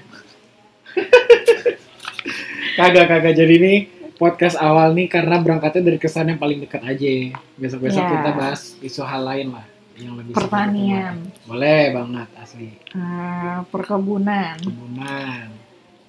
Kagak 2.76 3.06
kagak 3.08 3.34
jadi 3.34 3.56
nih 3.58 3.80
podcast 4.16 4.58
awal 4.58 4.94
nih 4.94 5.08
karena 5.08 5.38
berangkatnya 5.38 5.82
dari 5.84 5.98
kesan 5.98 6.28
yang 6.28 6.38
paling 6.38 6.60
dekat 6.60 6.82
aja. 6.82 7.38
Besok-besok 7.56 8.00
Ya. 8.00 8.10
kita 8.12 8.30
bahas 8.34 8.62
isu 8.80 9.02
hal 9.02 9.22
lain 9.24 9.48
lah 9.52 9.66
yang 9.96 10.14
lebih 10.14 10.34
Pertanian. 10.34 11.30
Boleh 11.44 11.82
banget 11.92 12.30
asli. 12.36 12.70
eh, 12.88 13.58
perkebunan, 13.68 14.58
Kebunan. 14.58 15.48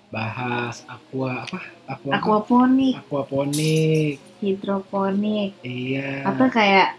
Bahas 0.09 0.85
aqua 0.85 1.44
apa? 1.44 1.61
Aqua 1.85 2.11
apa? 2.11 2.16
aquaponik, 2.18 2.96
aquaponik. 2.98 4.16
hidroponik, 4.40 5.53
Iya. 5.61 6.24
atau 6.24 6.48
kayak 6.48 6.96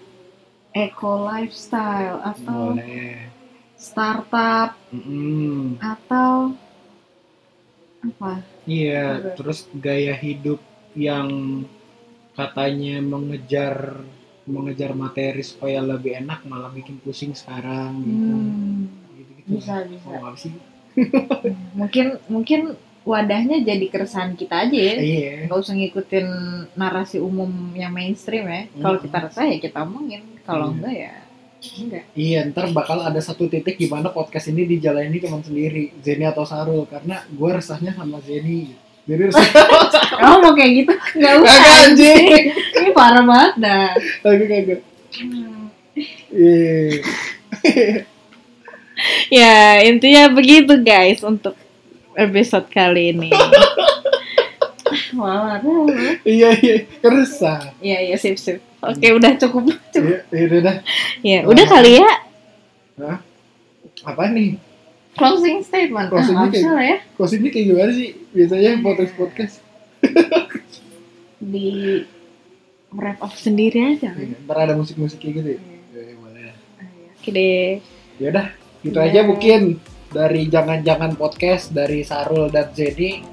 eco 0.72 1.26
lifestyle 1.26 2.22
atau 2.22 2.78
Boleh. 2.78 3.34
startup 3.74 4.78
Mm-mm. 4.94 5.82
atau 5.82 6.54
apa? 8.00 8.40
Iya, 8.64 9.36
terus 9.36 9.68
gaya 9.76 10.16
hidup 10.16 10.60
yang 10.96 11.28
katanya 12.34 13.04
mengejar 13.04 14.00
mengejar 14.50 14.98
materi 14.98 15.44
supaya 15.46 15.78
lebih 15.84 16.26
enak 16.26 16.42
malah 16.50 16.72
bikin 16.72 16.98
pusing 17.04 17.38
sekarang 17.38 18.02
gitu. 18.02 18.34
Hmm, 18.34 18.82
Gitu-gitu. 19.14 19.50
bisa 19.60 19.86
bisa. 19.86 20.08
Oh, 20.10 20.34
sih? 20.34 20.54
Mungkin 21.78 22.18
mungkin 22.28 22.62
wadahnya 23.06 23.62
jadi 23.62 23.86
keresahan 23.90 24.34
kita 24.34 24.68
aja 24.68 24.76
ya. 24.78 24.96
Iya. 25.00 25.32
nggak 25.48 25.60
usah 25.60 25.74
ngikutin 25.78 26.28
narasi 26.76 27.18
umum 27.22 27.50
yang 27.74 27.94
mainstream 27.94 28.46
ya. 28.46 28.66
Kalau 28.74 28.98
Hmm. 28.98 29.06
kita 29.06 29.18
resah 29.30 29.46
ya 29.46 29.58
kita 29.58 29.78
omongin, 29.86 30.24
kalau 30.44 30.70
Iya. 30.70 30.74
enggak 30.76 30.96
ya 30.98 31.14
enggak. 31.60 32.04
Iya, 32.16 32.40
ntar 32.52 32.72
bakal 32.72 33.04
ada 33.04 33.20
satu 33.20 33.52
titik 33.52 33.76
di 33.76 33.92
mana 33.92 34.10
podcast 34.16 34.48
ini 34.48 34.64
dijalani 34.64 35.20
cuma 35.20 35.44
sendiri, 35.44 35.92
Zeni 36.00 36.24
atau 36.24 36.48
Sarul, 36.48 36.88
karena 36.88 37.20
gue 37.28 37.50
resahnya 37.52 37.92
sama 37.92 38.24
Zeni. 38.24 38.72
Jadi 39.10 39.22
resah 39.28 39.42
Oh 40.30 40.38
mau 40.40 40.54
kayak 40.54 40.72
gitu? 40.86 40.94
Enggak 41.18 41.34
usah. 41.42 41.60
Kagak, 41.60 41.80
anjing. 41.90 42.44
Ini 42.54 42.90
parah 42.94 43.24
banget 43.26 43.54
dah. 43.58 43.88
kagak 44.22 44.48
kagak. 44.48 44.82
Iya. 46.32 47.02
Ya 49.32 49.80
intinya 49.88 50.28
begitu 50.28 50.76
guys 50.84 51.24
untuk 51.24 51.56
episode 52.20 52.68
kali 52.68 53.16
ini. 53.16 53.32
Wah, 55.20 55.62
Iya 56.26 56.50
iya, 56.60 56.76
resah. 57.00 57.72
Iya 57.80 57.98
iya 58.12 58.16
sip 58.20 58.36
sip. 58.36 58.60
Oke 58.80 59.08
udah 59.12 59.32
cukup. 59.36 59.64
cukup. 59.68 59.76
Iya, 60.00 60.20
iya 60.32 60.44
udah 60.48 60.60
dah. 60.62 60.76
Ya 61.20 61.40
udah 61.44 61.66
kali 61.68 61.92
ya 62.00 62.12
Hah? 63.00 63.18
Apa 64.06 64.24
nih? 64.32 64.56
closing 65.14 65.60
statement. 65.60 66.08
Closing 66.08 66.38
ah, 66.40 66.48
lah 66.48 66.86
ya 66.86 66.98
Closing 67.20 67.44
ini 67.44 67.50
kayak 67.52 67.66
gimana 67.68 67.92
sih? 67.92 68.10
Biasanya 68.32 68.72
podcast 68.80 69.14
podcast. 69.16 69.56
di 71.40 71.68
wrap 72.96 73.20
up 73.20 73.34
sendiri 73.36 73.96
aja. 73.96 74.16
kan? 74.16 74.36
Ntar 74.48 74.58
ada 74.60 74.74
musik-musik 74.76 75.20
kayak 75.20 75.34
gitu 75.44 75.50
ya? 75.56 75.60
Ya, 75.92 76.16
boleh. 76.16 76.54
Oke 77.20 77.30
deh. 77.32 77.70
Yaudah, 78.20 78.48
gitu 78.80 78.96
Ya. 78.96 79.08
aja 79.12 79.20
mungkin 79.28 79.62
dari 80.10 80.48
jangan-jangan 80.48 81.16
podcast 81.16 81.72
dari 81.72 82.02
Sarul 82.02 82.48
dan 82.48 82.72
Zeni. 82.72 83.24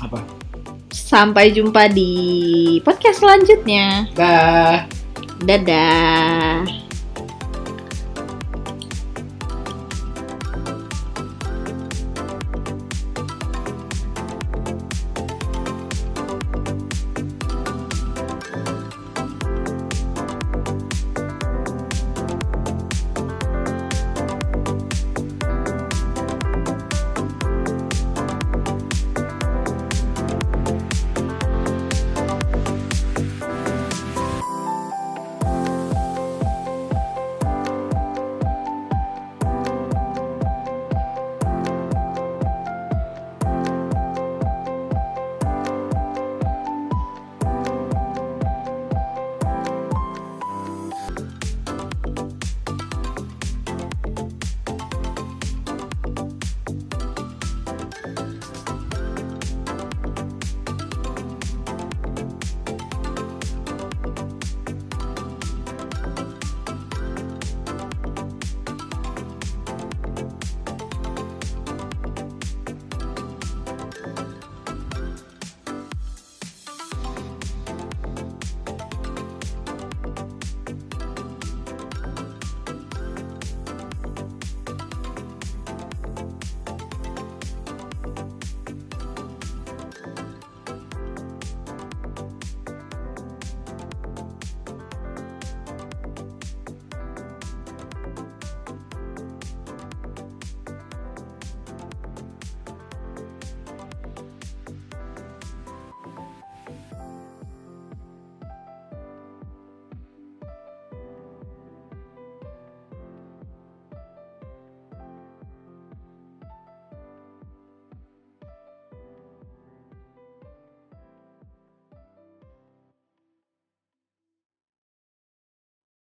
Apa? 0.00 0.43
Sampai 0.94 1.50
jumpa 1.50 1.90
di 1.90 2.10
podcast 2.86 3.18
selanjutnya. 3.18 4.06
Dah. 4.14 4.86
Dadah. 5.42 6.83